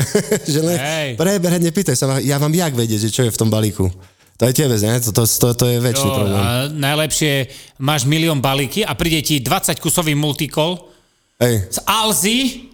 že 0.52 0.60
Hej. 0.60 1.16
preber, 1.16 1.56
nepýtaj 1.56 1.96
sa, 1.96 2.20
ja 2.20 2.36
vám 2.36 2.52
jak 2.52 2.76
vedieť, 2.76 3.08
že 3.08 3.10
čo 3.10 3.22
je 3.24 3.32
v 3.32 3.40
tom 3.40 3.48
balíku. 3.48 3.88
To 4.36 4.44
je 4.44 4.52
tebe, 4.52 4.76
ne? 4.76 5.00
To, 5.00 5.16
to, 5.16 5.24
to, 5.24 5.46
to 5.56 5.64
je 5.64 5.80
väčší 5.80 6.04
jo, 6.04 6.12
problém. 6.12 6.36
a 6.36 6.68
najlepšie, 6.68 7.48
máš 7.80 8.04
milión 8.04 8.44
balíky 8.44 8.84
a 8.84 8.92
príde 8.92 9.24
ti 9.24 9.40
20 9.40 9.80
kusový 9.80 10.12
multikol 10.12 10.92
Hej, 11.40 11.72
z 11.72 11.78
Alzy, 11.88 12.68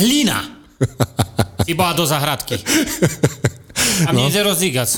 hlina. 0.00 0.64
Bola 1.76 1.92
do 1.92 2.08
zahradky. 2.08 2.56
A 4.08 4.12
mne 4.16 4.32
ide 4.32 4.40
rozígac. 4.40 4.88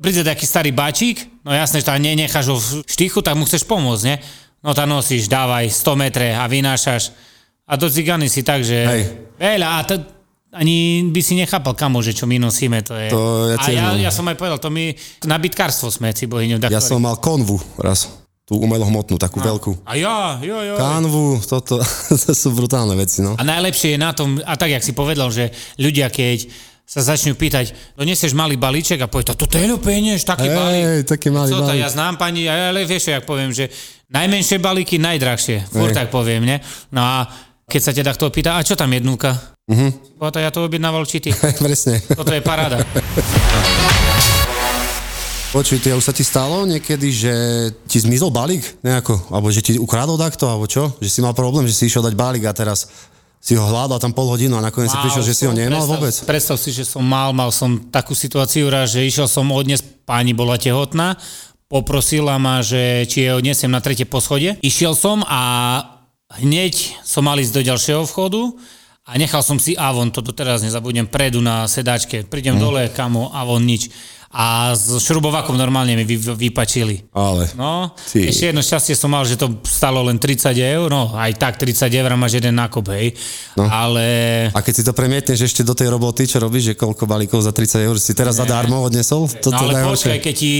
Príde 0.00 0.24
taký 0.24 0.48
starý 0.48 0.72
bačík, 0.72 1.20
no 1.44 1.52
jasné, 1.52 1.84
že 1.84 1.88
tam 1.92 2.00
nenecháš 2.00 2.48
ho 2.48 2.56
v 2.56 2.80
štychu, 2.88 3.20
tak 3.20 3.36
mu 3.36 3.44
chceš 3.44 3.68
pomôcť, 3.68 4.04
ne? 4.08 4.16
No 4.58 4.74
tam 4.74 4.90
nosíš, 4.90 5.30
dávaj 5.30 5.70
100 5.70 5.94
metre 5.94 6.34
a 6.34 6.44
vynášaš. 6.50 7.14
A 7.68 7.76
do 7.76 7.86
cigany 7.86 8.26
si 8.26 8.42
tak, 8.42 8.64
že 8.64 8.78
Hej. 8.80 9.02
veľa 9.38 9.68
a 9.68 9.78
to, 9.84 9.94
ani 10.56 11.04
by 11.12 11.20
si 11.20 11.36
nechápal, 11.36 11.76
kamo, 11.76 12.00
že 12.00 12.16
čo 12.16 12.24
my 12.24 12.40
nosíme, 12.40 12.80
to 12.80 12.96
je. 12.96 13.12
To 13.12 13.52
ja 13.52 13.60
a 13.60 13.66
ja, 13.68 14.08
ja 14.08 14.10
som 14.10 14.24
aj 14.26 14.40
povedal, 14.40 14.58
to 14.58 14.72
my 14.72 14.96
na 15.28 15.36
bytkárstvo 15.36 15.92
sme 15.92 16.10
si 16.16 16.24
bohyňu 16.24 16.58
ja 16.72 16.80
som 16.80 16.98
mal 16.98 17.20
konvu 17.20 17.60
raz. 17.78 18.08
Tú 18.48 18.56
umelohmotnú, 18.64 19.20
takú 19.20 19.44
veľkú. 19.44 19.84
A 19.84 19.92
ja, 20.00 20.40
jo, 20.40 20.56
jo. 20.64 20.80
Kanvu, 20.80 21.36
toto, 21.44 21.84
to 22.24 22.32
sú 22.32 22.56
brutálne 22.56 22.96
veci, 22.96 23.20
no. 23.20 23.36
A 23.36 23.44
najlepšie 23.44 23.92
je 23.92 23.98
na 24.00 24.16
tom, 24.16 24.40
a 24.40 24.56
tak, 24.56 24.72
jak 24.72 24.80
si 24.80 24.96
povedal, 24.96 25.28
že 25.28 25.52
ľudia, 25.76 26.08
keď 26.08 26.48
sa 26.88 27.04
začnú 27.04 27.36
pýtať, 27.36 27.76
donesieš 27.92 28.32
malý 28.32 28.56
balíček 28.56 29.04
a 29.04 29.12
povie, 29.12 29.28
to 29.28 29.36
toto 29.36 29.60
je 29.60 29.68
penieš, 29.76 30.24
taký 30.24 30.48
Hej, 30.48 30.56
balík. 30.56 31.04
taký 31.04 31.28
malý 31.28 31.52
Co 31.52 31.60
to, 31.60 31.68
balík. 31.68 31.84
ja 31.84 31.92
znám 31.92 32.16
pani, 32.16 32.48
ale 32.48 32.88
vieš, 32.88 33.12
jak 33.12 33.28
poviem, 33.28 33.52
že 33.52 33.68
najmenšie 34.08 34.56
balíky, 34.58 34.96
najdrahšie. 34.96 35.68
Furt 35.68 35.92
tak 35.92 36.08
poviem, 36.08 36.44
ne? 36.44 36.56
No 36.92 37.04
a 37.04 37.28
keď 37.68 37.80
sa 37.84 37.92
ťa 37.92 38.04
takto 38.14 38.32
pýta, 38.32 38.56
a 38.56 38.64
čo 38.64 38.74
tam 38.76 38.92
jednúka? 38.92 39.36
Mhm. 39.68 39.88
Uh-huh. 40.16 40.32
to 40.32 40.40
ja 40.40 40.48
to 40.48 40.64
objednával 40.64 41.04
či 41.04 41.20
ty. 41.20 41.30
Presne. 41.64 42.00
Toto 42.00 42.32
je 42.32 42.40
paráda. 42.40 42.80
Počuj, 45.48 45.80
už 45.80 46.04
sa 46.04 46.12
ti 46.12 46.20
stalo 46.20 46.68
niekedy, 46.68 47.08
že 47.08 47.32
ti 47.88 47.96
zmizol 47.96 48.28
balík 48.28 48.84
nejako? 48.84 49.32
Alebo 49.32 49.48
že 49.48 49.64
ti 49.64 49.80
ukradol 49.80 50.20
takto, 50.20 50.44
alebo 50.44 50.68
čo? 50.68 50.92
Že 51.00 51.08
si 51.08 51.20
mal 51.24 51.32
problém, 51.32 51.64
že 51.64 51.72
si 51.72 51.88
išiel 51.88 52.04
dať 52.04 52.12
balík 52.12 52.44
a 52.44 52.52
teraz 52.52 52.84
si 53.40 53.56
ho 53.56 53.64
hľadal 53.64 53.96
tam 53.96 54.12
pol 54.12 54.28
hodinu 54.28 54.60
a 54.60 54.64
nakoniec 54.64 54.92
si 54.92 55.00
prišiel, 55.00 55.24
že 55.24 55.32
si 55.32 55.48
ho 55.48 55.56
nemal 55.56 55.80
predstav, 55.80 55.92
vôbec? 55.96 56.14
Predstav 56.28 56.56
si, 56.60 56.68
že 56.68 56.84
som 56.84 57.00
mal, 57.00 57.32
mal 57.32 57.48
som 57.48 57.80
takú 57.88 58.12
situáciu 58.12 58.68
raz, 58.68 58.92
že 58.92 59.08
išiel 59.08 59.24
som 59.24 59.48
odnes, 59.48 59.80
pani 60.04 60.36
bola 60.36 60.60
tehotná, 60.60 61.16
poprosila 61.68 62.40
ma, 62.40 62.64
že 62.64 63.04
či 63.04 63.28
jej 63.28 63.36
odnesiem 63.36 63.68
na 63.68 63.84
tretie 63.84 64.08
poschodie. 64.08 64.56
Išiel 64.64 64.96
som 64.96 65.20
a 65.28 65.40
hneď 66.40 66.96
som 67.04 67.24
mal 67.24 67.36
ísť 67.36 67.54
do 67.54 67.62
ďalšieho 67.64 68.02
vchodu 68.08 68.56
a 69.08 69.16
nechal 69.16 69.40
som 69.40 69.56
si 69.56 69.76
Avon, 69.76 70.12
to 70.12 70.20
doteraz 70.20 70.60
nezabudnem, 70.64 71.08
predu 71.08 71.40
na 71.40 71.68
sedačke. 71.68 72.28
Prídem 72.28 72.56
mm. 72.56 72.60
dole, 72.60 72.82
kamo, 72.92 73.32
Avon, 73.32 73.64
nič. 73.64 73.88
A 74.28 74.76
s 74.76 74.92
šrubovakom 75.00 75.56
normálne 75.56 75.96
mi 75.96 76.04
vy, 76.04 76.20
vypačili. 76.20 77.08
Ale... 77.16 77.48
No, 77.56 77.96
Ty. 77.96 78.28
ešte 78.28 78.52
jedno 78.52 78.60
šťastie 78.60 78.92
som 78.92 79.08
mal, 79.08 79.24
že 79.24 79.40
to 79.40 79.56
stalo 79.64 80.04
len 80.04 80.20
30 80.20 80.52
eur, 80.52 80.92
no 80.92 81.16
aj 81.16 81.32
tak 81.40 81.56
30 81.56 81.88
eur 81.88 82.12
máš 82.12 82.36
jeden 82.36 82.52
nákup, 82.52 82.92
hej. 82.92 83.16
No. 83.56 83.64
Ale 83.64 84.04
A 84.52 84.60
keď 84.60 84.74
si 84.76 84.82
to 84.84 84.92
premietneš 84.92 85.48
ešte 85.48 85.64
do 85.64 85.72
tej 85.72 85.88
roboty, 85.88 86.28
čo 86.28 86.36
robíš, 86.38 86.72
že 86.72 86.74
koľko 86.76 87.08
balíkov 87.08 87.40
za 87.40 87.56
30 87.56 87.88
eur 87.88 87.96
si 87.96 88.12
teraz 88.12 88.36
zadarmo 88.36 88.84
odnesol? 88.84 89.32
To, 89.40 89.48
No 89.48 89.56
to 89.56 89.64
ale 89.64 89.72
najhoršie. 89.80 90.12
počkaj, 90.12 90.20
keď 90.20 90.34
ti 90.36 90.52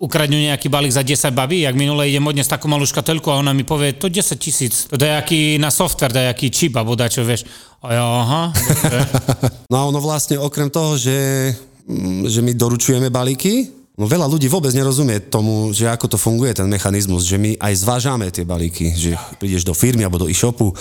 ukradnú 0.00 0.40
nejaký 0.40 0.72
balík 0.72 0.96
za 0.96 1.04
10 1.04 1.36
babí, 1.36 1.68
jak 1.68 1.76
minule 1.76 2.08
idem 2.08 2.24
odnes 2.24 2.48
takú 2.48 2.64
malú 2.64 2.88
škatelku 2.88 3.28
a 3.28 3.36
ona 3.36 3.52
mi 3.52 3.62
povie, 3.62 3.92
to 3.92 4.08
10 4.08 4.40
tisíc, 4.40 4.88
to 4.88 4.96
dajaký 4.96 5.60
na 5.60 5.68
software, 5.68 6.16
dajaký 6.16 6.48
čip 6.48 6.72
a 6.74 6.82
bodačo, 6.82 7.28
vieš. 7.28 7.44
A 7.84 7.92
ja, 7.92 8.02
aha. 8.02 8.42
No 9.70 9.76
a 9.76 9.82
ono 9.84 10.00
vlastne 10.00 10.38
okrem 10.38 10.70
toho, 10.70 10.96
že, 10.96 11.14
že 12.26 12.42
my 12.42 12.52
doručujeme 12.58 13.08
balíky, 13.14 13.70
no 13.94 14.10
veľa 14.10 14.26
ľudí 14.26 14.50
vôbec 14.50 14.74
nerozumie 14.74 15.22
tomu, 15.30 15.70
že 15.70 15.86
ako 15.86 16.10
to 16.10 16.18
funguje 16.18 16.52
ten 16.52 16.66
mechanizmus, 16.66 17.24
že 17.24 17.38
my 17.38 17.54
aj 17.62 17.74
zvážame 17.86 18.26
tie 18.34 18.42
balíky, 18.42 18.90
že 18.92 19.14
prídeš 19.38 19.62
do 19.62 19.72
firmy 19.72 20.02
alebo 20.02 20.18
do 20.18 20.26
e-shopu, 20.26 20.74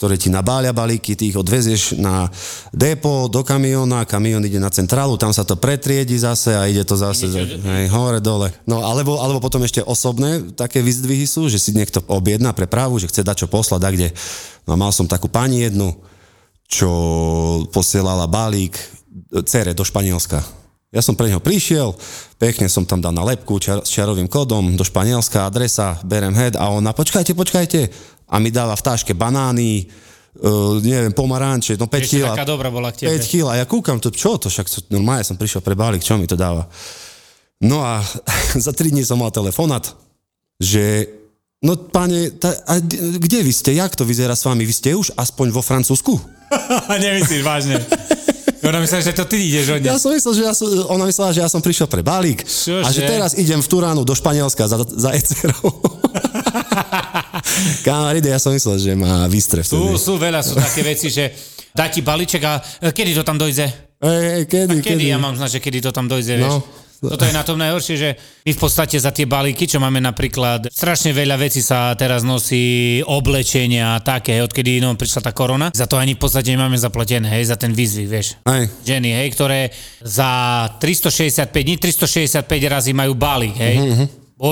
ktoré 0.00 0.16
ti 0.16 0.32
nabália 0.32 0.72
balíky, 0.72 1.12
ty 1.12 1.28
ich 1.28 1.36
odvezieš 1.36 2.00
na 2.00 2.32
depo, 2.72 3.28
do 3.28 3.44
kamióna, 3.44 4.08
kamión 4.08 4.40
ide 4.40 4.56
na 4.56 4.72
centrálu, 4.72 5.20
tam 5.20 5.28
sa 5.28 5.44
to 5.44 5.60
pretriedi 5.60 6.16
zase 6.16 6.56
a 6.56 6.64
ide 6.64 6.88
to 6.88 6.96
zase 6.96 7.28
hej, 7.28 7.86
hore, 7.92 8.16
dole. 8.16 8.48
No 8.64 8.80
alebo, 8.80 9.20
alebo 9.20 9.44
potom 9.44 9.60
ešte 9.60 9.84
osobné 9.84 10.56
také 10.56 10.80
vyzdvihy 10.80 11.28
sú, 11.28 11.52
že 11.52 11.60
si 11.60 11.76
niekto 11.76 12.00
objedná 12.08 12.56
prepravu, 12.56 12.96
že 12.96 13.12
chce 13.12 13.20
dať 13.20 13.44
čo 13.44 13.48
poslať, 13.52 13.80
kde. 13.92 14.08
No 14.64 14.72
a 14.72 14.80
mal 14.80 14.88
som 14.88 15.04
takú 15.04 15.28
pani 15.28 15.68
jednu, 15.68 15.92
čo 16.64 16.88
posielala 17.68 18.24
balík 18.24 18.80
cere 19.46 19.74
do 19.74 19.84
Španielska. 19.84 20.42
Ja 20.90 20.98
som 21.06 21.14
pre 21.14 21.30
neho 21.30 21.38
prišiel, 21.38 21.94
pekne 22.34 22.66
som 22.66 22.82
tam 22.82 22.98
dal 22.98 23.14
na 23.14 23.22
lepku 23.22 23.62
čar, 23.62 23.86
s 23.86 23.94
čarovým 23.94 24.26
kódom 24.26 24.74
do 24.74 24.82
Španielska, 24.82 25.46
adresa, 25.46 26.02
berem 26.02 26.34
head 26.34 26.58
a 26.58 26.66
ona, 26.74 26.90
počkajte, 26.90 27.30
počkajte. 27.30 27.86
A 28.26 28.42
mi 28.42 28.50
dáva 28.50 28.74
v 28.74 28.82
táške 28.82 29.14
banány, 29.14 29.86
uh, 29.86 30.82
neviem, 30.82 31.14
pomaranče, 31.14 31.78
no 31.78 31.86
5 31.86 31.94
Ešte 31.94 32.18
kg. 32.18 32.34
taká 32.34 32.46
dobrá 32.46 32.74
bola 32.74 32.90
k 32.90 33.06
tebe. 33.06 33.22
5 33.22 33.22
kg. 33.22 33.42
A 33.54 33.62
ja 33.62 33.66
kúkam, 33.70 34.02
to, 34.02 34.10
čo 34.10 34.34
to, 34.34 34.50
však 34.50 34.90
normálne 34.90 35.22
som 35.22 35.38
prišiel 35.38 35.62
pre 35.62 35.78
balík, 35.78 36.02
čo 36.02 36.18
mi 36.18 36.26
to 36.26 36.34
dáva. 36.34 36.66
No 37.62 37.86
a 37.86 38.02
za 38.66 38.74
3 38.74 38.90
dní 38.90 39.06
som 39.06 39.22
mal 39.22 39.30
telefonát, 39.30 39.86
že 40.58 41.06
no 41.62 41.78
páne, 41.78 42.34
ta, 42.34 42.50
a 42.66 42.82
kde 42.82 43.46
vy 43.46 43.52
ste, 43.54 43.78
jak 43.78 43.94
to 43.94 44.02
vyzerá 44.02 44.34
s 44.34 44.42
vami? 44.42 44.66
Vy 44.66 44.74
ste 44.74 44.90
už 44.98 45.14
aspoň 45.14 45.54
vo 45.54 45.62
Francúzsku? 45.62 46.18
Nemyslíš 46.98 47.46
vážne. 47.46 47.78
Ona 48.70 48.78
myslela, 48.86 49.02
že 49.02 49.12
to 49.18 49.26
ty 49.26 49.36
ideš 49.50 49.66
od 49.74 49.82
Ja 49.82 49.98
som 49.98 50.14
myslel, 50.14 50.32
že 50.38 50.42
ja 50.46 50.54
som, 50.54 50.66
ona 50.86 51.04
myslela, 51.10 51.34
že 51.34 51.40
ja 51.42 51.50
som 51.50 51.58
prišiel 51.58 51.90
pre 51.90 52.06
balík 52.06 52.46
Čože? 52.46 52.86
a 52.86 52.88
že 52.94 53.02
teraz 53.02 53.34
idem 53.34 53.58
v 53.58 53.66
Turánu 53.66 54.06
do 54.06 54.14
Španielska 54.14 54.70
za, 54.70 54.78
za 54.86 55.10
Ecerou. 55.10 55.82
Kamaride, 57.86 58.30
ja 58.30 58.38
som 58.38 58.54
myslel, 58.54 58.78
že 58.78 58.92
má 58.94 59.26
výstre 59.26 59.66
Tu 59.66 59.82
sú 59.98 60.14
veľa, 60.14 60.38
sú 60.46 60.54
také 60.54 60.86
veci, 60.86 61.10
že 61.10 61.34
dá 61.74 61.90
ti 61.90 61.98
balíček 61.98 62.42
a 62.46 62.62
e, 62.78 62.94
kedy 62.94 63.18
to 63.18 63.22
tam 63.26 63.34
dojde? 63.34 63.66
Hej, 64.00 64.46
kedy, 64.48 64.80
Kedy, 64.80 64.86
kedy? 64.86 65.04
ja 65.12 65.18
mám 65.18 65.34
znať, 65.34 65.58
že 65.58 65.60
kedy 65.60 65.78
to 65.84 65.90
tam 65.90 66.06
dojde, 66.06 66.38
vieš. 66.40 66.54
Toto 67.00 67.24
je 67.24 67.32
na 67.32 67.40
tom 67.40 67.56
najhoršie, 67.56 67.96
že 67.96 68.10
my 68.44 68.52
v 68.52 68.60
podstate 68.60 69.00
za 69.00 69.08
tie 69.08 69.24
balíky, 69.24 69.64
čo 69.64 69.80
máme 69.80 70.04
napríklad, 70.04 70.68
strašne 70.68 71.16
veľa 71.16 71.40
vecí 71.40 71.64
sa 71.64 71.96
teraz 71.96 72.20
nosí, 72.20 73.00
oblečenia 73.08 73.96
a 73.96 74.04
také, 74.04 74.36
odkedy 74.44 74.84
no, 74.84 74.92
prišla 74.92 75.24
tá 75.24 75.32
korona, 75.32 75.72
za 75.72 75.88
to 75.88 75.96
ani 75.96 76.12
v 76.12 76.20
podstate 76.20 76.52
nemáme 76.52 76.76
zaplatené, 76.76 77.24
hej, 77.40 77.48
za 77.48 77.56
ten 77.56 77.72
výzvy, 77.72 78.04
vieš. 78.04 78.36
Hej. 78.44 78.68
Ženy, 78.84 79.10
hej, 79.16 79.28
ktoré 79.32 79.60
za 80.04 80.28
365 80.76 81.48
dní, 81.48 81.80
365 81.80 82.44
razy 82.68 82.92
majú 82.92 83.16
balík, 83.16 83.56
hej. 83.56 83.76
Mhm, 83.80 84.04
Bo 84.36 84.50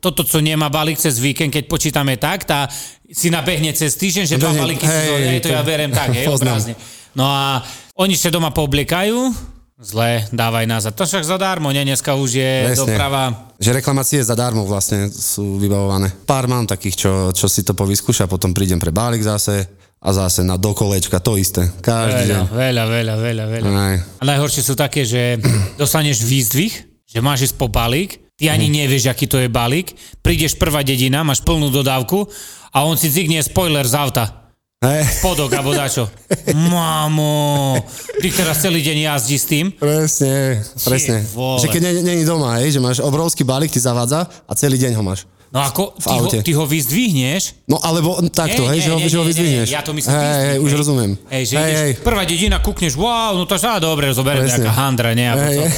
toto, 0.00 0.20
co 0.24 0.36
nemá 0.44 0.68
balík 0.68 1.00
cez 1.00 1.16
víkend, 1.16 1.48
keď 1.48 1.64
počítame 1.64 2.20
tak, 2.20 2.44
tá 2.44 2.68
si 3.08 3.32
nabehne 3.32 3.72
cez 3.72 3.96
týždeň, 3.96 4.24
že 4.28 4.36
dva 4.36 4.52
balíky, 4.52 4.84
hej, 4.84 5.08
hej, 5.08 5.24
hej, 5.32 5.38
to 5.40 5.48
to- 5.48 5.56
ja 5.56 5.62
berem 5.64 5.90
tak, 5.92 6.12
hej, 6.12 6.28
obrazne. 6.28 6.76
No 7.16 7.24
a 7.24 7.64
oni 7.96 8.12
sa 8.12 8.28
doma 8.28 8.52
poobliekajú, 8.52 9.55
zle, 9.76 10.24
dávaj 10.32 10.64
nazad. 10.64 10.96
To 10.96 11.04
však 11.04 11.24
zadarmo, 11.24 11.68
nie? 11.68 11.84
Dneska 11.84 12.16
už 12.16 12.30
je 12.32 12.52
Presne. 12.72 12.80
doprava. 12.80 13.52
Že 13.60 13.70
reklamácie 13.80 14.20
zadarmo 14.24 14.64
vlastne 14.64 15.12
sú 15.12 15.60
vybavované. 15.60 16.12
Pár 16.24 16.48
mám 16.48 16.64
takých, 16.64 16.96
čo, 16.96 17.12
čo 17.36 17.46
si 17.48 17.60
to 17.60 17.76
povyskúša, 17.76 18.24
potom 18.28 18.56
prídem 18.56 18.80
pre 18.80 18.92
balík 18.92 19.20
zase 19.20 19.68
a 20.00 20.08
zase 20.12 20.44
na 20.44 20.56
dokolečka, 20.56 21.20
to 21.20 21.36
isté. 21.36 21.68
Každý 21.80 22.28
deň. 22.28 22.40
Veľa, 22.52 22.84
veľa, 22.88 23.14
veľa, 23.20 23.44
veľa, 23.48 23.64
veľa. 23.68 23.68
Aj. 23.72 23.96
A 24.20 24.24
najhoršie 24.24 24.62
sú 24.64 24.72
také, 24.76 25.04
že 25.04 25.36
dostaneš 25.80 26.24
výzdvih, 26.24 26.72
že 27.04 27.18
máš 27.20 27.52
ísť 27.52 27.56
po 27.60 27.68
balík, 27.68 28.32
ty 28.36 28.48
ani 28.48 28.68
nevieš, 28.68 29.08
aký 29.12 29.28
to 29.28 29.40
je 29.40 29.48
balík, 29.48 29.92
prídeš 30.20 30.56
prvá 30.56 30.84
dedina, 30.84 31.24
máš 31.24 31.40
plnú 31.44 31.68
dodávku 31.72 32.28
a 32.72 32.84
on 32.84 32.96
si 32.96 33.08
cignie 33.12 33.40
spoiler 33.40 33.84
z 33.84 33.96
auta. 33.96 34.45
Hej, 34.86 35.02
Podok 35.18 35.50
alebo 35.50 35.70
dačo. 35.72 36.06
Mamo, 36.54 37.74
ty 38.18 38.28
teraz 38.28 38.60
celý 38.60 38.80
deň 38.80 38.96
jazdí 39.04 39.36
s 39.36 39.46
tým. 39.46 39.66
presne, 39.72 40.62
presne. 40.78 41.26
Že 41.32 41.66
keď 41.68 41.80
nie- 41.82 42.04
nie 42.04 42.14
je 42.20 42.24
doma, 42.24 42.58
hej, 42.58 42.70
že 42.70 42.78
máš 42.78 42.98
obrovský 42.98 43.42
balík, 43.42 43.68
ti 43.68 43.78
zavádza 43.78 44.26
a 44.26 44.52
celý 44.54 44.78
deň 44.78 44.94
ho 44.94 45.02
máš. 45.02 45.26
No 45.46 45.62
ako, 45.62 45.94
ty 45.94 46.10
ho, 46.10 46.26
ty 46.42 46.52
ho 46.52 46.64
vyzdvihneš, 46.66 47.70
No 47.70 47.78
alebo 47.78 48.18
takto, 48.28 48.66
Nie, 48.66 48.76
hej, 48.76 48.78
nie, 48.78 48.82
že 48.82 48.90
ho, 48.90 48.98
nie, 48.98 49.08
že 49.08 49.16
ho 49.16 49.24
vyzdvihneš. 49.24 49.66
nie, 49.66 49.74
ja 49.74 49.80
to 49.80 49.92
myslím 49.94 50.10
Hej, 50.12 50.20
vyzdvih, 50.20 50.42
hej, 50.44 50.58
už 50.58 50.70
hej. 50.70 50.78
rozumiem. 50.78 51.12
Hej, 51.30 51.42
že 51.42 51.54
hej, 51.54 51.62
ideš, 51.64 51.78
hej, 51.80 51.92
prvá 52.02 52.22
dedina, 52.26 52.56
kúkneš, 52.58 52.92
wow, 52.94 53.32
no 53.32 53.46
to 53.46 53.54
sa 53.56 53.78
dobre, 53.78 54.10
zoberiem 54.10 54.42
nejaká 54.44 54.72
handra, 54.72 55.14
ne? 55.14 55.24
Hej, 55.24 55.56
hej. 55.56 55.70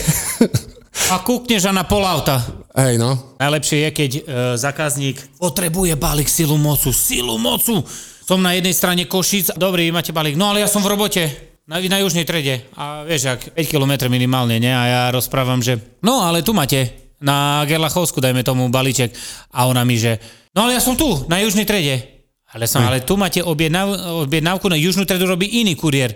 A 1.09 1.21
kúkneš 1.21 1.63
a 1.65 1.73
na 1.73 1.85
pol 1.85 2.03
auta. 2.03 2.43
hej, 2.75 2.97
no. 2.97 3.37
Najlepšie 3.39 3.77
je, 3.79 3.89
keď 3.93 4.11
e, 4.11 4.21
zákazník 4.57 5.17
potrebuje 5.39 5.95
balík 5.95 6.27
silu 6.27 6.57
mocu, 6.57 6.91
silu 6.91 7.37
mocu. 7.37 7.85
Som 8.29 8.45
na 8.45 8.53
jednej 8.53 8.77
strane 8.77 9.09
Košic, 9.09 9.57
dobrý, 9.57 9.89
máte 9.89 10.13
balík, 10.13 10.37
no 10.37 10.53
ale 10.53 10.61
ja 10.61 10.69
som 10.69 10.85
v 10.85 10.93
robote. 10.93 11.33
Na, 11.65 11.81
na 11.81 12.05
južnej 12.05 12.29
trede. 12.29 12.61
A 12.77 13.01
vieš, 13.09 13.25
ak 13.25 13.57
5 13.57 13.73
km 13.73 14.13
minimálne, 14.13 14.61
ne? 14.61 14.69
A 14.69 14.85
ja 14.85 15.03
rozprávam, 15.09 15.65
že 15.65 15.81
no 16.05 16.21
ale 16.21 16.45
tu 16.45 16.53
máte 16.53 16.93
na 17.25 17.65
Gerlachovsku, 17.65 18.21
dajme 18.21 18.45
tomu 18.45 18.69
balíček. 18.69 19.17
A 19.57 19.65
ona 19.65 19.81
mi, 19.89 19.97
že 19.97 20.21
no 20.53 20.69
ale 20.69 20.77
ja 20.77 20.83
som 20.85 20.93
tu, 20.93 21.25
na 21.25 21.41
južnej 21.41 21.65
trede. 21.65 22.05
Ale 22.53 22.69
som, 22.69 22.85
ale 22.85 23.01
tu 23.01 23.17
máte 23.17 23.41
objednav, 23.41 23.97
objednávku 24.29 24.69
na 24.69 24.77
južnú 24.77 25.09
tredu 25.09 25.25
robí 25.25 25.49
iný 25.65 25.73
kuriér. 25.73 26.13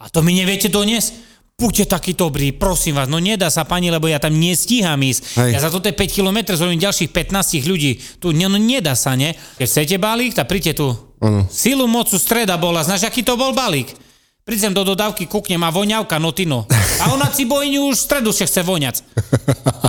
A 0.00 0.08
to 0.08 0.24
mi 0.24 0.32
neviete 0.32 0.72
doniesť? 0.72 1.28
Buďte 1.60 1.92
taký 1.92 2.16
dobrý, 2.16 2.56
prosím 2.56 2.96
vás, 2.96 3.08
no 3.12 3.20
nedá 3.20 3.52
sa 3.52 3.68
pani, 3.68 3.92
lebo 3.92 4.08
ja 4.08 4.16
tam 4.16 4.32
nestíham 4.32 4.96
ísť. 4.96 5.36
Hej. 5.44 5.50
Ja 5.56 5.60
za 5.60 5.68
toto 5.68 5.92
je 5.92 5.96
5 5.96 6.08
km, 6.08 6.56
zvolím 6.56 6.80
ďalších 6.80 7.12
15 7.12 7.68
ľudí. 7.68 8.00
Tu 8.16 8.32
no 8.32 8.56
nedá 8.56 8.96
sa, 8.96 9.12
ne? 9.12 9.36
Keď 9.60 9.68
chcete 9.68 9.96
balík, 10.00 10.32
tak 10.32 10.48
príďte 10.48 10.80
tu. 10.80 11.09
Áno. 11.20 11.44
Silu 11.52 11.84
mocu 11.84 12.16
streda 12.16 12.56
bola, 12.56 12.80
znáš, 12.80 13.04
aký 13.04 13.20
to 13.20 13.36
bol 13.36 13.52
balík? 13.52 13.92
Prídem 14.40 14.72
do 14.72 14.82
dodávky, 14.82 15.28
kúknem 15.28 15.60
a 15.60 15.70
voňavka, 15.70 16.16
notino. 16.16 16.64
A 17.04 17.12
ona 17.12 17.28
cibojňu 17.28 17.92
už 17.92 17.96
v 18.00 18.04
stredu 18.08 18.30
sa 18.32 18.48
chce 18.48 18.64
voňať. 18.64 19.04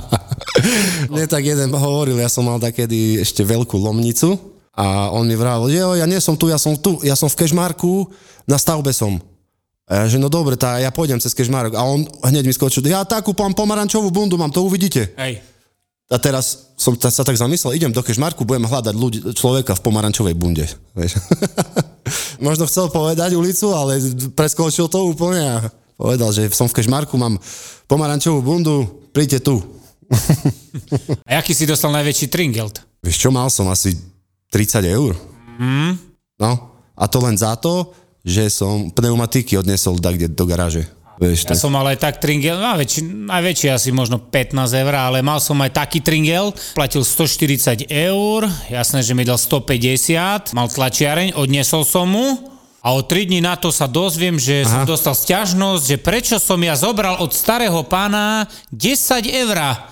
Mne 1.11 1.25
tak 1.31 1.47
jeden 1.47 1.71
hovoril, 1.71 2.19
ja 2.19 2.27
som 2.27 2.45
mal 2.45 2.59
takedy 2.59 3.23
ešte 3.23 3.47
veľkú 3.47 3.79
lomnicu 3.79 4.35
a 4.75 5.09
on 5.15 5.23
mi 5.23 5.39
vravel, 5.39 5.71
jo, 5.71 5.95
ja 5.95 6.03
nie 6.03 6.19
som 6.19 6.35
tu, 6.35 6.51
ja 6.51 6.59
som 6.59 6.75
tu, 6.75 6.99
ja 7.01 7.15
som 7.15 7.31
v 7.31 7.39
Kešmarku, 7.41 8.11
na 8.43 8.59
stavbe 8.59 8.91
som. 8.91 9.17
A 9.87 10.03
ja, 10.03 10.15
že 10.15 10.19
no 10.19 10.27
dobre, 10.27 10.59
tá, 10.59 10.79
ja 10.79 10.91
pôjdem 10.91 11.19
cez 11.19 11.35
Kešmarok. 11.35 11.75
A 11.75 11.83
on 11.83 12.07
hneď 12.27 12.47
mi 12.47 12.53
skočil, 12.55 12.83
ja 12.87 13.07
takú 13.07 13.31
pán 13.31 13.55
pomarančovú 13.55 14.11
bundu 14.11 14.35
mám, 14.35 14.51
to 14.51 14.63
uvidíte. 14.63 15.15
Hej. 15.15 15.43
A 16.11 16.19
teraz 16.19 16.75
som 16.75 16.91
ta, 16.99 17.07
sa 17.07 17.23
tak 17.23 17.39
zamyslel, 17.39 17.79
idem 17.79 17.95
do 17.95 18.03
Kešmarku, 18.03 18.43
budem 18.43 18.67
hľadať 18.67 18.95
ľudí, 18.99 19.19
človeka 19.31 19.79
v 19.79 19.83
pomarančovej 19.87 20.35
bunde. 20.35 20.67
Vieš. 20.91 21.23
Možno 22.45 22.67
chcel 22.67 22.91
povedať 22.91 23.39
ulicu, 23.39 23.71
ale 23.71 24.03
preskočil 24.35 24.91
to 24.91 25.07
úplne 25.07 25.39
a 25.39 25.57
povedal, 25.95 26.35
že 26.35 26.51
som 26.51 26.67
v 26.67 26.75
Kešmarku, 26.75 27.15
mám 27.15 27.39
pomarančovú 27.87 28.43
bundu, 28.43 29.07
príďte 29.15 29.39
tu. 29.39 29.63
A 31.29 31.39
aký 31.39 31.55
si 31.55 31.63
dostal 31.63 31.95
najväčší 31.95 32.27
tringelt? 32.27 32.83
Vieš 32.99 33.17
čo, 33.23 33.29
mal 33.31 33.47
som 33.47 33.71
asi 33.71 33.95
30 34.51 34.83
eur. 34.91 35.15
Mm. 35.55 35.95
No, 36.35 36.51
a 36.91 37.03
to 37.07 37.23
len 37.23 37.39
za 37.39 37.55
to, 37.55 37.95
že 38.21 38.51
som 38.51 38.91
pneumatiky 38.91 39.55
odnesol 39.55 39.97
kde 39.97 40.27
do 40.27 40.43
garáže. 40.43 40.85
Vieš, 41.21 41.45
Ja 41.45 41.53
tak, 41.53 41.61
som 41.61 41.69
mal 41.69 41.85
aj 41.85 42.01
tak 42.01 42.17
tringel, 42.17 42.57
no, 42.57 42.73
väčší, 42.81 43.05
najväčší 43.05 43.69
asi 43.69 43.93
možno 43.93 44.17
15 44.17 44.57
eur, 44.73 44.93
ale 44.97 45.21
mal 45.21 45.37
som 45.37 45.53
aj 45.61 45.77
taký 45.77 46.01
tringel, 46.01 46.49
platil 46.73 47.05
140 47.05 47.85
eur, 47.85 48.49
jasné, 48.65 49.05
že 49.05 49.13
mi 49.13 49.21
dal 49.21 49.37
150, 49.37 50.57
mal 50.57 50.65
tlačiareň, 50.65 51.37
odnesol 51.37 51.85
som 51.85 52.09
mu 52.09 52.41
a 52.81 52.97
o 52.97 53.05
3 53.05 53.29
dní 53.29 53.37
na 53.45 53.53
to 53.53 53.69
sa 53.69 53.85
dozviem, 53.85 54.41
že 54.41 54.65
Aha. 54.65 54.81
som 54.81 54.81
dostal 54.89 55.13
sťažnosť, 55.13 55.83
že 55.85 55.97
prečo 56.01 56.41
som 56.41 56.57
ja 56.57 56.73
zobral 56.73 57.21
od 57.21 57.29
starého 57.29 57.85
pána 57.85 58.49
10 58.73 59.21
eur. 59.29 59.90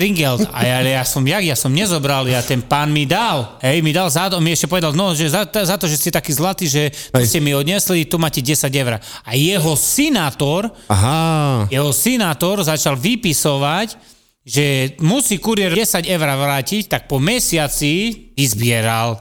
Tringelt. 0.00 0.48
A 0.48 0.64
ja, 0.64 0.80
ja 0.80 1.04
som, 1.04 1.20
jak, 1.20 1.44
ja 1.44 1.52
som 1.52 1.68
nezobral, 1.68 2.24
ja 2.24 2.40
ten 2.40 2.64
pán 2.64 2.88
mi 2.88 3.04
dal. 3.04 3.60
Hej, 3.60 3.84
mi 3.84 3.92
dal 3.92 4.08
za 4.08 4.32
to, 4.32 4.40
mi 4.40 4.56
ešte 4.56 4.64
povedal, 4.64 4.96
no, 4.96 5.12
že 5.12 5.28
za, 5.28 5.44
za 5.44 5.76
to, 5.76 5.84
že 5.84 6.00
ste 6.00 6.08
taký 6.08 6.32
zlatý, 6.32 6.72
že 6.72 6.88
Hej. 6.88 7.28
ste 7.28 7.44
mi 7.44 7.52
odnesli, 7.52 8.08
tu 8.08 8.16
máte 8.16 8.40
10 8.40 8.64
eur. 8.72 8.96
A 8.96 9.30
jeho 9.36 9.76
synátor, 9.76 10.72
Aha, 10.88 11.68
jeho 11.68 11.92
synátor 11.92 12.64
začal 12.64 12.96
vypisovať, 12.96 14.00
že 14.40 14.96
musí 15.04 15.36
kuriér 15.36 15.76
10 15.76 16.08
eur 16.08 16.28
vrátiť, 16.32 16.88
tak 16.88 17.04
po 17.04 17.20
mesiaci 17.20 18.32
vyzbieral 18.32 19.20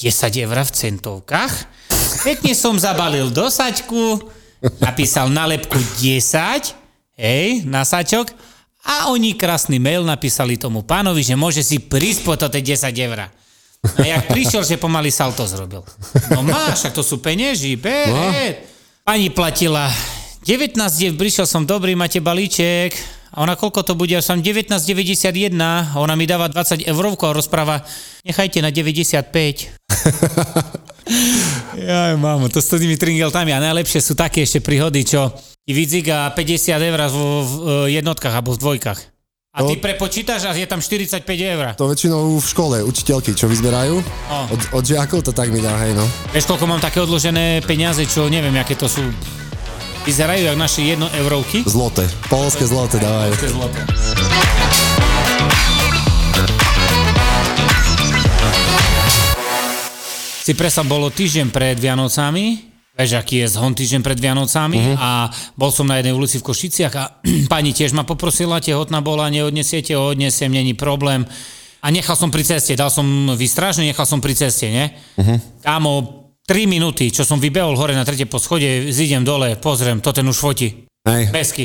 10 0.00 0.08
eur 0.40 0.56
v 0.64 0.72
centovkách. 0.72 1.52
Pekne 2.24 2.56
som 2.56 2.80
zabalil 2.80 3.28
do 3.28 3.52
sačku, 3.52 4.24
napísal 4.80 5.28
nálepku 5.28 5.76
10, 6.00 6.72
hej, 7.20 7.68
na 7.68 7.84
sačok, 7.84 8.32
a 8.84 9.08
oni 9.08 9.32
krásny 9.32 9.80
mail 9.80 10.04
napísali 10.04 10.60
tomu 10.60 10.84
pánovi, 10.84 11.24
že 11.24 11.34
môže 11.34 11.64
si 11.64 11.80
prísť 11.80 12.20
po 12.20 12.36
to 12.36 12.52
tie 12.52 12.60
10 12.60 12.92
eur. 12.92 13.32
A 13.84 14.04
jak 14.04 14.32
prišiel, 14.32 14.64
že 14.64 14.80
pomaly 14.80 15.12
salto 15.12 15.44
zrobil. 15.44 15.84
No 16.32 16.40
máš, 16.40 16.88
ak 16.88 16.96
to 16.96 17.04
sú 17.04 17.20
penieži, 17.20 17.76
ber, 17.76 18.08
No. 18.12 18.32
Pani 19.04 19.28
platila 19.28 19.92
19, 20.48 20.80
dev, 20.80 21.12
prišiel 21.20 21.44
som, 21.44 21.68
dobrý, 21.68 21.92
máte 21.92 22.24
balíček. 22.24 22.96
A 23.36 23.44
ona, 23.44 23.52
koľko 23.52 23.84
to 23.84 23.92
bude? 23.92 24.16
Ja 24.16 24.24
som 24.24 24.40
19,91. 24.40 25.52
A 25.60 26.00
ona 26.00 26.16
mi 26.16 26.24
dáva 26.24 26.48
20 26.48 26.88
eurovku 26.88 27.28
a 27.28 27.36
rozpráva, 27.36 27.84
nechajte 28.24 28.64
na 28.64 28.72
95. 28.72 29.28
Jaj, 31.84 32.16
mámo, 32.16 32.48
to 32.48 32.64
s 32.64 32.72
tými 32.72 32.96
tringeltami. 32.96 33.52
A 33.52 33.60
najlepšie 33.60 34.00
sú 34.00 34.16
také 34.16 34.40
ešte 34.44 34.64
príhody, 34.64 35.04
čo 35.04 35.28
ti 35.64 35.72
vydzíga 35.72 36.28
50 36.36 36.76
eur 36.76 37.00
v, 37.08 37.16
jednotkách 37.88 38.34
alebo 38.36 38.52
v 38.52 38.60
dvojkách. 38.60 39.00
A 39.54 39.62
ty 39.64 39.78
To- 39.78 39.80
prepočítaš 39.80 40.44
a 40.44 40.52
je 40.52 40.66
tam 40.66 40.82
45 40.82 41.24
eur. 41.24 41.72
to 41.78 41.88
väčšinou 41.88 42.36
v 42.36 42.44
škole 42.44 42.76
učiteľky, 42.84 43.32
čo 43.32 43.48
vyzberajú 43.48 44.02
od, 44.50 44.60
od 44.74 44.84
žiakov, 44.84 45.22
to 45.24 45.32
tak 45.32 45.48
mi 45.48 45.62
dá, 45.62 45.72
hej 45.86 45.94
no. 45.94 46.04
Vieš, 46.34 46.44
koľko 46.44 46.66
mám 46.68 46.82
také 46.82 47.00
odložené 47.00 47.62
peniaze, 47.64 48.02
čo 48.04 48.26
neviem, 48.28 48.52
aké 48.58 48.74
to 48.76 48.90
sú. 48.90 49.00
Vyzerajú 50.04 50.52
jak 50.52 50.58
naše 50.58 50.84
jedno 50.84 51.08
eurovky. 51.16 51.64
Zloté, 51.64 52.04
polské 52.28 52.66
zloté 52.68 53.00
dávajú. 53.00 53.32
To 53.40 53.46
je 53.46 53.52
zlaté. 53.56 53.80
Si 60.44 60.52
presa 60.52 60.84
bolo 60.84 61.08
týždeň 61.08 61.48
pred 61.48 61.76
Vianocami, 61.80 62.73
vieš, 62.94 63.18
aký 63.18 63.42
je 63.42 63.52
zhon 63.58 63.74
týždeň 63.74 64.00
pred 64.00 64.18
Vianocami 64.18 64.78
Mhm. 64.78 64.94
a 64.96 65.10
bol 65.58 65.74
som 65.74 65.86
na 65.86 65.98
jednej 65.98 66.14
ulici 66.14 66.38
v 66.38 66.46
Košiciach 66.46 66.94
a 66.94 67.04
pani 67.52 67.74
tiež 67.74 67.90
ma 67.92 68.06
poprosila, 68.06 68.62
tehotná 68.62 69.02
bola, 69.02 69.26
neodnesiete 69.28 69.94
ho, 69.98 70.14
odnesiem, 70.14 70.52
není 70.52 70.74
problém. 70.74 71.26
A 71.84 71.92
nechal 71.92 72.16
som 72.16 72.32
pri 72.32 72.46
ceste, 72.46 72.72
dal 72.72 72.88
som 72.88 73.04
výstražný, 73.36 73.92
nechal 73.92 74.08
som 74.08 74.16
pri 74.22 74.32
ceste, 74.32 74.70
ne? 74.72 74.94
Mhm. 75.20 75.60
Kámo, 75.60 75.92
3 76.44 76.68
minúty, 76.68 77.08
čo 77.08 77.24
som 77.24 77.40
vybehol 77.40 77.72
hore 77.76 77.96
na 77.96 78.04
tretie 78.04 78.28
poschode, 78.28 78.92
zídem 78.92 79.24
dole, 79.24 79.56
pozriem, 79.56 80.00
to 80.00 80.12
ten 80.12 80.28
už 80.28 80.36
fotí. 80.36 80.84
Hej. 81.04 81.28
Pesky. 81.32 81.64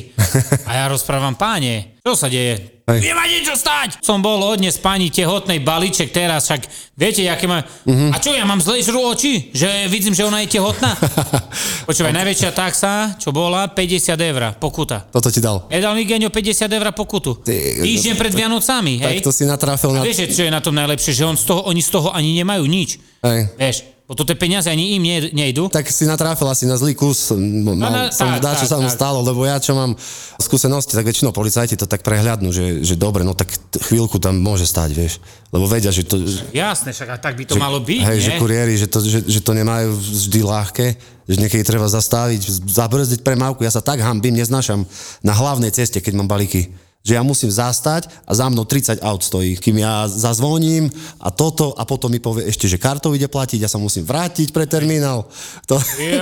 A 0.67 0.83
ja 0.83 0.86
rozprávam, 0.91 1.36
páne, 1.39 1.95
čo 2.03 2.12
sa 2.15 2.27
deje? 2.27 2.78
Hej. 2.89 3.00
Nemá 3.05 3.24
niečo 3.25 3.53
stať! 3.53 4.01
Som 4.01 4.19
bol 4.19 4.41
odnes 4.41 4.81
pani 4.81 5.13
tehotnej 5.13 5.62
balíček 5.62 6.10
teraz, 6.10 6.50
však 6.50 6.65
viete, 6.98 7.22
aké 7.29 7.46
má... 7.46 7.62
Mhm. 7.86 8.10
A 8.10 8.17
čo, 8.17 8.34
ja 8.34 8.43
mám 8.43 8.58
zlé 8.58 8.81
žru 8.81 8.98
oči? 9.05 9.53
Že 9.53 9.86
vidím, 9.88 10.17
že 10.17 10.25
ona 10.25 10.41
je 10.41 10.50
tehotná? 10.50 10.98
Počúvaj, 11.88 12.13
najväčšia 12.13 12.51
taxa, 12.51 12.93
čo 13.22 13.29
bola, 13.29 13.69
50 13.69 14.10
eur 14.17 14.41
pokuta. 14.58 15.05
Toto 15.05 15.29
ti 15.29 15.38
dal. 15.38 15.69
Nedal 15.69 15.93
mi 15.93 16.03
Genio 16.03 16.34
50 16.34 16.65
eur 16.65 16.89
pokutu. 16.98 17.46
Ty- 17.46 17.86
Týždeň 17.86 18.13
pred 18.17 18.34
Vianocami, 18.34 18.98
hej? 19.05 19.22
Tak 19.22 19.29
to 19.29 19.34
si 19.34 19.46
natrafil 19.46 19.93
na... 19.93 20.01
Vieš, 20.01 20.34
čo 20.34 20.43
je 20.46 20.51
na 20.51 20.60
tom 20.60 20.74
najlepšie, 20.74 21.13
že 21.13 21.24
on 21.24 21.38
z 21.38 21.46
toho, 21.46 21.62
oni 21.69 21.81
z 21.86 21.89
toho 21.93 22.10
ani 22.10 22.34
nemajú 22.41 22.65
nič. 22.65 22.98
Hej. 23.22 23.53
Vieš, 23.53 23.77
bo 24.09 24.17
to 24.17 24.25
tie 24.25 24.33
peniaze 24.33 24.65
ani 24.65 24.97
im 24.97 25.05
ne, 25.05 25.29
nejdu. 25.29 25.69
Tak 25.69 25.85
si 25.85 26.09
natrafil 26.09 26.49
asi 26.49 26.65
na 26.65 26.81
zlý 26.81 26.97
kus. 26.97 27.29
M- 27.29 27.77
Mal, 27.77 27.77
na- 27.77 28.09
som 28.09 28.25
tak, 28.25 28.41
dá, 28.41 28.57
čo 28.57 28.65
tak, 28.65 28.71
sa 28.73 28.77
mu 28.81 28.89
stalo, 28.89 29.21
lebo 29.21 29.45
ja 29.45 29.61
čo 29.61 29.77
mám 29.77 29.93
skúsenosti, 30.41 30.97
tak 30.97 31.05
väčšinou 31.05 31.29
policajti 31.29 31.77
to 31.77 31.85
tak 31.85 32.01
prehľadnú, 32.01 32.49
že, 32.49 32.81
že 32.81 32.97
dobre, 32.97 33.21
no 33.21 33.37
tak 33.37 33.53
chvíľku 33.85 34.17
tam 34.17 34.41
môže 34.41 34.65
stať, 34.65 34.97
vieš. 34.97 35.21
Lebo 35.53 35.69
vedia, 35.69 35.93
že 35.93 36.09
to... 36.09 36.17
Jasné, 36.49 36.89
však 36.89 37.09
a 37.13 37.17
tak 37.21 37.37
by 37.37 37.45
to 37.45 37.61
malo 37.61 37.77
byť, 37.77 38.01
Hej, 38.01 38.17
nie? 38.17 38.25
že 38.25 38.31
kuriéri, 38.41 38.73
že 38.81 38.89
to, 38.89 38.97
že, 39.05 39.21
že 39.29 39.45
to 39.45 39.53
nemajú 39.53 39.93
vždy 39.93 40.41
ľahké, 40.41 40.88
že 41.29 41.36
niekedy 41.38 41.62
treba 41.62 41.86
zastaviť, 41.86 42.65
zabrzdiť 42.65 43.21
premávku. 43.21 43.62
Ja 43.62 43.69
sa 43.69 43.86
tak 43.86 44.01
hambím, 44.01 44.41
neznášam 44.41 44.89
na 45.21 45.34
hlavnej 45.38 45.69
ceste, 45.69 46.01
keď 46.01 46.17
mám 46.17 46.25
balíky 46.25 46.73
že 46.99 47.15
ja 47.15 47.23
musím 47.23 47.47
zastať 47.47 48.12
a 48.27 48.31
za 48.35 48.45
mnou 48.51 48.67
30 48.67 48.99
aut 48.99 49.23
stojí, 49.23 49.55
kým 49.55 49.79
ja 49.79 50.05
zazvoním 50.05 50.91
a 51.23 51.31
toto 51.31 51.71
a 51.79 51.88
potom 51.88 52.12
mi 52.12 52.19
povie 52.19 52.45
ešte, 52.51 52.67
že 52.67 52.75
kartou 52.75 53.15
ide 53.15 53.31
platiť, 53.31 53.63
ja 53.63 53.71
sa 53.71 53.79
musím 53.79 54.03
vrátiť 54.03 54.51
pre 54.51 54.67
terminál. 54.67 55.25
To, 55.71 55.79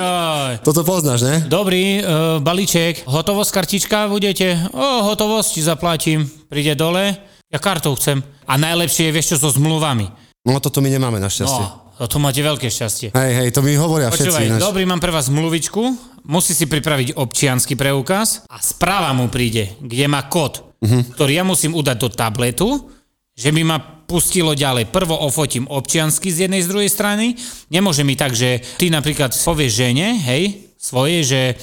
toto 0.67 0.81
poznáš, 0.85 1.25
ne? 1.25 1.35
Dobrý, 1.49 1.99
uh, 1.99 2.37
balíček, 2.37 3.09
hotovosť, 3.09 3.51
kartička 3.51 4.05
budete? 4.05 4.53
O, 4.71 5.09
hotovosť 5.09 5.49
ti 5.57 5.61
zaplatím. 5.65 6.29
Príde 6.47 6.77
dole, 6.77 7.17
ja 7.49 7.59
kartou 7.59 7.97
chcem. 7.97 8.21
A 8.45 8.55
najlepšie 8.55 9.09
je, 9.09 9.15
vieš 9.15 9.35
čo, 9.35 9.49
so 9.49 9.49
zmluvami. 9.51 10.07
No 10.47 10.61
toto 10.63 10.79
my 10.79 10.87
nemáme 10.87 11.19
našťastie. 11.19 11.87
No, 11.97 12.05
to 12.05 12.21
máte 12.21 12.39
veľké 12.45 12.69
šťastie. 12.69 13.09
Hej, 13.11 13.31
hej, 13.33 13.49
to 13.49 13.65
mi 13.65 13.73
hovoria 13.73 14.13
všetci. 14.13 14.29
Počúvaj, 14.29 14.45
ináč. 14.45 14.61
dobrý, 14.61 14.83
mám 14.85 15.01
pre 15.01 15.09
vás 15.09 15.33
zmluvičku, 15.33 15.81
musí 16.29 16.53
si 16.53 16.69
pripraviť 16.69 17.17
občiansky 17.17 17.73
preukaz 17.73 18.45
a 18.45 18.61
správa 18.61 19.09
mu 19.17 19.33
príde, 19.33 19.73
kde 19.81 20.05
má 20.05 20.29
kód, 20.29 20.66
Mhm. 20.81 21.17
ktorý 21.17 21.33
ja 21.33 21.43
musím 21.43 21.73
udať 21.73 21.97
do 21.97 22.09
tabletu, 22.13 22.69
že 23.37 23.53
by 23.53 23.61
ma 23.61 23.77
pustilo 24.09 24.57
ďalej. 24.57 24.89
Prvo 24.89 25.13
ofotím 25.13 25.69
občiansky 25.69 26.33
z 26.33 26.49
jednej, 26.49 26.65
z 26.65 26.71
druhej 26.73 26.89
strany. 26.89 27.37
Nemôže 27.69 28.01
mi 28.01 28.17
tak, 28.17 28.33
že 28.33 28.63
ty 28.81 28.89
napríklad 28.89 29.35
povieš 29.35 29.71
žene, 29.77 30.17
hej, 30.25 30.67
svoje, 30.77 31.25
že 31.25 31.41
e, 31.51 31.55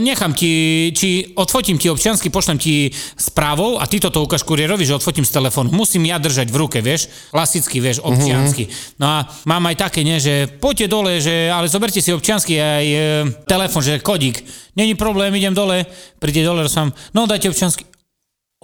nechám 0.00 0.32
ti, 0.32 0.88
či 0.96 1.36
odfotím 1.36 1.76
ti 1.76 1.92
občiansky, 1.92 2.32
pošlem 2.32 2.56
ti 2.56 2.90
správou 3.14 3.76
a 3.76 3.84
ty 3.84 4.00
toto 4.00 4.24
ukáž 4.24 4.42
kurierovi, 4.42 4.88
že 4.88 4.96
odfotím 4.96 5.22
z 5.22 5.36
telefónu. 5.36 5.68
Musím 5.70 6.08
ja 6.08 6.16
držať 6.16 6.48
v 6.48 6.56
ruke, 6.56 6.78
vieš, 6.80 7.12
klasicky, 7.28 7.78
vieš, 7.78 8.00
občiansky. 8.00 8.72
No 8.96 9.06
a 9.06 9.28
mám 9.44 9.68
aj 9.68 9.76
také, 9.84 10.00
ne, 10.02 10.16
že 10.16 10.48
poďte 10.48 10.86
dole, 10.90 11.20
že, 11.20 11.52
ale 11.52 11.68
zoberte 11.68 12.00
si 12.00 12.10
občiansky 12.10 12.56
aj 12.56 12.86
e, 12.88 12.98
telefón, 13.44 13.84
že 13.84 14.02
kodík. 14.02 14.42
Není 14.74 14.98
problém, 14.98 15.30
idem 15.36 15.54
dole, 15.54 15.86
príde 16.18 16.42
dole, 16.42 16.66
som, 16.66 16.90
no 17.14 17.28
dajte 17.28 17.52
občiansky. 17.52 17.93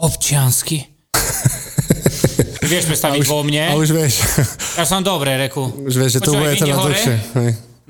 Občiansky. 0.01 0.81
Vieš 2.71 2.89
predstaviť 2.89 3.23
vo 3.29 3.45
mne? 3.45 3.73
A 3.73 3.75
už 3.77 3.91
vieš, 3.93 4.23
Ja 4.79 4.85
som 4.87 5.05
dobre, 5.05 5.35
reku. 5.37 5.69
už 5.69 5.95
vieš, 5.97 6.11
že 6.17 6.21
to 6.23 6.39
bude 6.39 6.55
teda 6.55 6.77
dlhšie. 6.77 7.15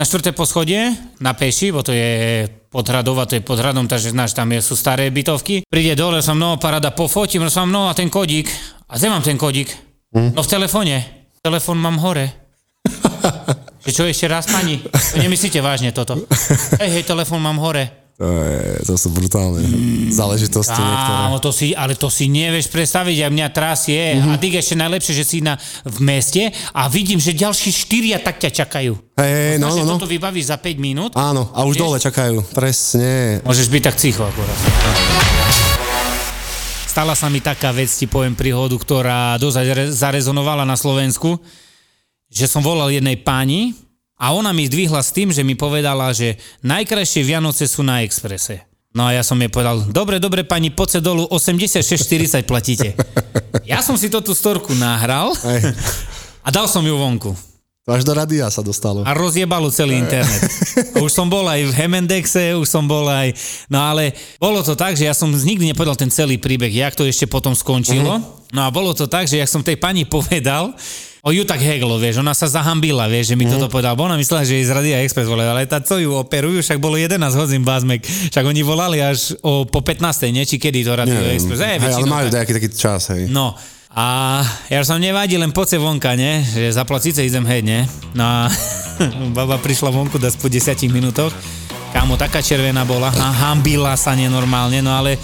Na 0.01 0.09
štvrté 0.09 0.33
poschodie, 0.33 0.97
na 1.21 1.37
peši, 1.37 1.69
bo 1.69 1.85
to 1.85 1.93
je 1.93 2.49
podhradova, 2.73 3.29
to 3.29 3.37
je 3.37 3.45
pod 3.45 3.61
hradom, 3.61 3.85
takže 3.85 4.17
znáš, 4.17 4.33
tam 4.33 4.49
je, 4.49 4.65
sú 4.65 4.73
staré 4.73 5.13
bytovky. 5.13 5.69
Príde 5.69 5.93
dole, 5.93 6.25
som, 6.25 6.41
no, 6.41 6.57
parada, 6.57 6.89
pofotím, 6.89 7.45
som, 7.53 7.69
no, 7.69 7.91
a 7.91 7.93
ten 7.93 8.09
kodík. 8.09 8.49
A 8.89 8.97
kde 8.97 9.07
mám 9.13 9.21
ten 9.21 9.37
kodík? 9.37 9.69
Hm? 10.17 10.33
No 10.33 10.41
v 10.41 10.49
telefóne. 10.49 10.97
Telefón 11.45 11.77
mám 11.77 12.01
hore. 12.01 12.33
Že 13.85 13.91
čo 13.93 14.03
ešte 14.09 14.27
raz, 14.29 14.45
pani? 14.49 14.81
To 14.81 15.17
nemyslíte 15.21 15.61
vážne 15.61 15.93
toto? 15.93 16.17
Hej, 16.81 17.01
hej, 17.01 17.05
telefón 17.05 17.41
mám 17.41 17.57
hore. 17.57 18.10
To, 18.21 18.29
je, 18.29 18.85
to 18.85 18.95
sú 19.01 19.09
brutálne 19.17 19.65
záležitosti 20.13 20.77
niektoré. 20.77 21.17
Áno, 21.25 21.41
to 21.41 21.57
si, 21.57 21.73
ale 21.73 21.97
to 21.97 22.13
si 22.13 22.29
nevieš 22.29 22.69
predstaviť, 22.69 23.25
a 23.25 23.33
mňa 23.33 23.49
trasie. 23.49 24.21
Mhm. 24.21 24.29
A 24.29 24.33
ty 24.37 24.53
ešte 24.53 24.77
najlepšie, 24.77 25.15
že 25.17 25.25
si 25.25 25.39
na, 25.41 25.57
v 25.89 25.99
meste 26.05 26.53
a 26.77 26.85
vidím, 26.93 27.17
že 27.17 27.33
ďalší 27.33 27.73
štyria 27.73 28.21
tak 28.21 28.37
ťa 28.37 28.53
čakajú. 28.53 28.93
Hej, 29.17 29.57
no, 29.57 29.73
no, 29.73 29.89
no. 29.89 29.97
toto 29.97 30.05
vybavíš 30.05 30.53
za 30.53 30.61
5 30.61 30.77
minút? 30.77 31.17
Áno, 31.17 31.49
a 31.57 31.65
už 31.65 31.81
Vieš? 31.81 31.81
dole 31.81 31.97
čakajú, 31.97 32.45
presne. 32.53 33.41
Môžeš 33.41 33.73
byť 33.73 33.83
tak 33.89 33.97
cicho 33.97 34.29
akurát. 34.29 34.59
Stala 36.85 37.17
sa 37.17 37.33
mi 37.33 37.41
taká 37.41 37.73
vec, 37.73 37.89
ti 37.89 38.05
poviem 38.05 38.37
príhodu, 38.37 38.77
ktorá 38.77 39.41
dosť 39.41 39.57
zare- 39.57 39.93
zarezonovala 39.97 40.69
na 40.69 40.77
Slovensku, 40.77 41.41
že 42.29 42.45
som 42.45 42.61
volal 42.61 42.93
jednej 42.93 43.17
páni 43.17 43.73
a 44.21 44.37
ona 44.37 44.53
mi 44.53 44.69
zdvihla 44.69 45.01
s 45.01 45.17
tým, 45.17 45.33
že 45.33 45.41
mi 45.41 45.57
povedala, 45.57 46.13
že 46.13 46.37
najkrajšie 46.61 47.25
Vianoce 47.25 47.65
sú 47.65 47.81
na 47.81 48.05
Exprese. 48.05 48.69
No 48.93 49.09
a 49.09 49.17
ja 49.17 49.25
som 49.25 49.41
jej 49.41 49.49
povedal, 49.49 49.87
dobre, 49.89 50.21
dobre, 50.21 50.45
pani, 50.45 50.69
poďte 50.69 51.01
dolu, 51.01 51.25
86,40 51.33 52.45
platíte. 52.45 52.93
Ja 53.65 53.81
som 53.81 53.95
si 53.95 54.11
to 54.11 54.21
tú 54.21 54.35
storku 54.35 54.75
nahral 54.75 55.31
a 56.43 56.49
dal 56.51 56.67
som 56.67 56.83
ju 56.83 56.99
vonku. 56.99 57.50
Až 57.91 58.07
do 58.07 58.15
radia 58.15 58.47
sa 58.49 58.63
dostalo. 58.63 59.03
a 59.03 59.13
rozjebalo 59.13 59.69
celý 59.75 59.99
internet. 59.99 60.41
Už 61.05 61.11
som 61.11 61.27
bol 61.27 61.43
aj 61.47 61.67
v 61.67 61.73
Hemendexe, 61.75 62.55
už 62.55 62.69
som 62.69 62.87
bol 62.87 63.05
aj... 63.11 63.35
No 63.67 63.83
ale 63.83 64.15
bolo 64.39 64.63
to 64.63 64.79
tak, 64.79 64.95
že 64.95 65.11
ja 65.11 65.15
som 65.17 65.31
nikdy 65.31 65.71
nepovedal 65.71 65.99
ten 65.99 66.09
celý 66.13 66.39
príbeh, 66.39 66.71
jak 66.71 66.95
to 66.95 67.03
ešte 67.03 67.27
potom 67.27 67.57
skončilo. 67.57 68.23
No 68.51 68.61
a 68.63 68.69
bolo 68.71 68.95
to 68.95 69.11
tak, 69.11 69.27
že 69.27 69.39
jak 69.39 69.51
som 69.51 69.63
tej 69.63 69.79
pani 69.79 70.07
povedal, 70.07 70.75
o 71.21 71.31
ju 71.31 71.45
tak 71.45 71.61
heglo, 71.61 72.01
vieš, 72.01 72.25
ona 72.25 72.33
sa 72.33 72.49
zahambila, 72.49 73.05
vieš, 73.05 73.33
že 73.33 73.37
mi 73.37 73.45
toto 73.45 73.69
povedal, 73.69 73.93
bo 73.93 74.09
ona 74.09 74.17
myslela, 74.17 74.41
že 74.41 74.57
je 74.57 74.69
z 74.69 74.73
Radia 74.73 75.05
Express 75.05 75.29
vole, 75.29 75.45
ale 75.45 75.69
tá, 75.69 75.77
co 75.85 76.01
ju 76.01 76.17
operujú, 76.17 76.65
však 76.65 76.81
bolo 76.81 76.97
11 76.97 77.21
hodín 77.37 77.61
bázmek, 77.61 78.01
však 78.03 78.45
oni 78.45 78.63
volali 78.65 79.05
až 79.05 79.37
o, 79.45 79.69
po 79.69 79.85
15. 79.85 80.33
nie, 80.33 80.49
či 80.49 80.57
kedy 80.57 80.81
to 80.81 80.97
Radio 80.97 81.21
Neviem. 81.21 81.37
Express, 81.37 81.61
Hej, 81.61 81.77
Hej, 81.77 81.93
ale 81.93 82.07
majú 82.09 82.27
nejaký 82.33 82.53
taký 82.57 82.69
čas, 82.73 83.13
hej. 83.13 83.29
No, 83.29 83.53
a 83.91 84.39
ja 84.71 84.87
som 84.87 85.03
nevadí, 85.03 85.35
len 85.35 85.51
poďte 85.51 85.83
vonka, 85.83 86.15
ne? 86.15 86.47
Že 86.47 86.79
zaplať 86.79 87.11
síce 87.11 87.21
idem 87.27 87.43
heď, 87.43 87.63
ne? 87.67 87.81
No 88.15 88.23
a 88.23 88.47
baba 89.37 89.59
prišla 89.59 89.91
vonku 89.91 90.15
das 90.23 90.39
po 90.39 90.47
10 90.47 90.79
minútoch. 90.95 91.35
Kámo, 91.91 92.15
taká 92.15 92.39
červená 92.39 92.87
bola 92.87 93.11
a 93.11 93.27
hambila 93.35 93.99
sa 93.99 94.15
nenormálne, 94.15 94.79
no 94.79 94.95
ale 94.95 95.19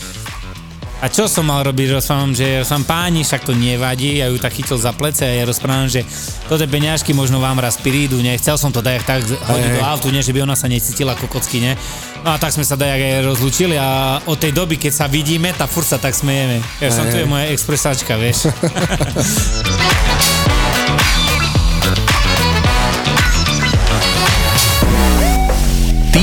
a 0.96 1.06
čo 1.12 1.28
som 1.28 1.44
mal 1.44 1.60
robiť? 1.60 1.92
Rozprávam, 1.92 2.32
že 2.32 2.64
som 2.64 2.80
páni, 2.80 3.20
však 3.20 3.44
to 3.44 3.52
nevadí, 3.52 4.24
ja 4.24 4.32
ju 4.32 4.40
tak 4.40 4.56
chytil 4.56 4.80
za 4.80 4.96
plece 4.96 5.28
a 5.28 5.32
ja 5.32 5.44
rozprávam, 5.44 5.86
že 5.92 6.00
toto 6.48 6.64
peňažky 6.64 7.12
možno 7.12 7.36
vám 7.36 7.60
raz 7.60 7.76
prídu, 7.76 8.16
ne? 8.24 8.32
Chcel 8.40 8.56
som 8.56 8.72
to 8.72 8.80
dajak 8.80 9.04
tak 9.04 9.20
hodiť 9.28 9.70
do 9.76 9.82
autu, 9.84 10.08
ne? 10.08 10.24
Že 10.24 10.32
by 10.32 10.40
ona 10.48 10.56
sa 10.56 10.72
necítila 10.72 11.12
ako 11.12 11.28
kocky, 11.28 11.60
ne? 11.60 11.76
No 12.24 12.32
a 12.32 12.40
tak 12.40 12.56
sme 12.56 12.64
sa 12.64 12.80
dajak 12.80 12.96
aj 12.96 13.28
rozlúčili 13.28 13.76
a 13.76 14.18
od 14.24 14.40
tej 14.40 14.56
doby, 14.56 14.80
keď 14.80 14.92
sa 14.92 15.06
vidíme, 15.06 15.52
tá 15.52 15.68
furt 15.68 15.84
sa 15.84 16.00
tak 16.00 16.16
smejeme. 16.16 16.64
Ja 16.80 16.88
som 16.88 17.04
tu 17.12 17.20
je 17.20 17.28
moja 17.28 17.52
expresačka, 17.52 18.16
vieš. 18.16 18.48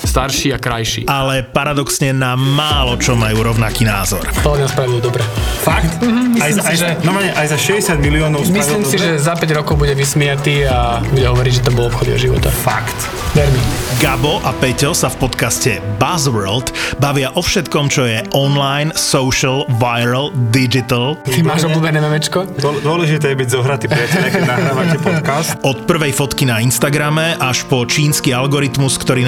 starší 0.00 0.50
a 0.50 0.58
krajší. 0.58 1.02
ale 1.06 1.44
paradoxne 1.44 2.10
na 2.10 2.32
málo 2.34 2.96
čo 2.96 3.12
majú 3.14 3.44
rovnaký 3.44 3.84
názor. 3.84 4.24
To 4.40 4.54
nám 4.54 4.66
spravil 4.66 4.98
dobre. 4.98 5.22
Fakt? 5.60 6.00
aj, 6.38 6.50
za, 6.50 6.62
si, 6.62 6.66
aj, 6.66 6.76
že- 6.76 6.96
no, 7.02 7.12
aj 7.14 7.46
za 7.48 7.58
60 7.58 7.98
miliónov 7.98 8.40
Myslím 8.42 8.82
si, 8.82 8.96
dobre? 8.96 9.04
že 9.10 9.20
za 9.20 9.34
5 9.34 9.44
rokov 9.54 9.74
bude 9.76 9.92
vysmiatý 9.92 10.64
a 10.64 10.98
bude 11.04 11.22
hovoriť, 11.24 11.52
že 11.52 11.62
to 11.62 11.70
bol 11.70 11.86
obchod 11.86 12.08
jeho 12.08 12.20
života. 12.24 12.48
Fakt. 12.50 12.96
Ver 13.30 13.46
mi. 13.46 13.60
Gabo 13.98 14.40
a 14.40 14.54
Peťo 14.54 14.90
sa 14.92 15.06
v 15.08 15.20
podcaste 15.20 15.70
Buzzworld 15.98 16.70
bavia 16.96 17.28
o 17.30 17.42
všetkom, 17.42 17.86
čo 17.86 18.02
je 18.04 18.24
online, 18.32 18.94
social, 18.94 19.66
viral, 19.76 20.30
digital. 20.48 21.18
Ty 21.20 21.42
máš 21.42 21.66
obľúbené 21.66 22.00
memečko? 22.00 22.46
Dô- 22.56 22.80
Dôležité 22.80 23.28
je 23.28 23.36
byť 23.36 23.48
zohratý 23.50 23.86
priateľe, 23.86 24.26
keď 24.30 24.42
nahrávate 24.46 24.96
podcast. 24.98 25.48
Od 25.60 25.84
prvej 25.84 26.10
fotky 26.10 26.42
na 26.42 26.58
Instagrame 26.58 27.36
až 27.36 27.66
po 27.66 27.84
čínsky 27.84 28.30
algoritmus, 28.30 28.96
ktorý 28.96 29.27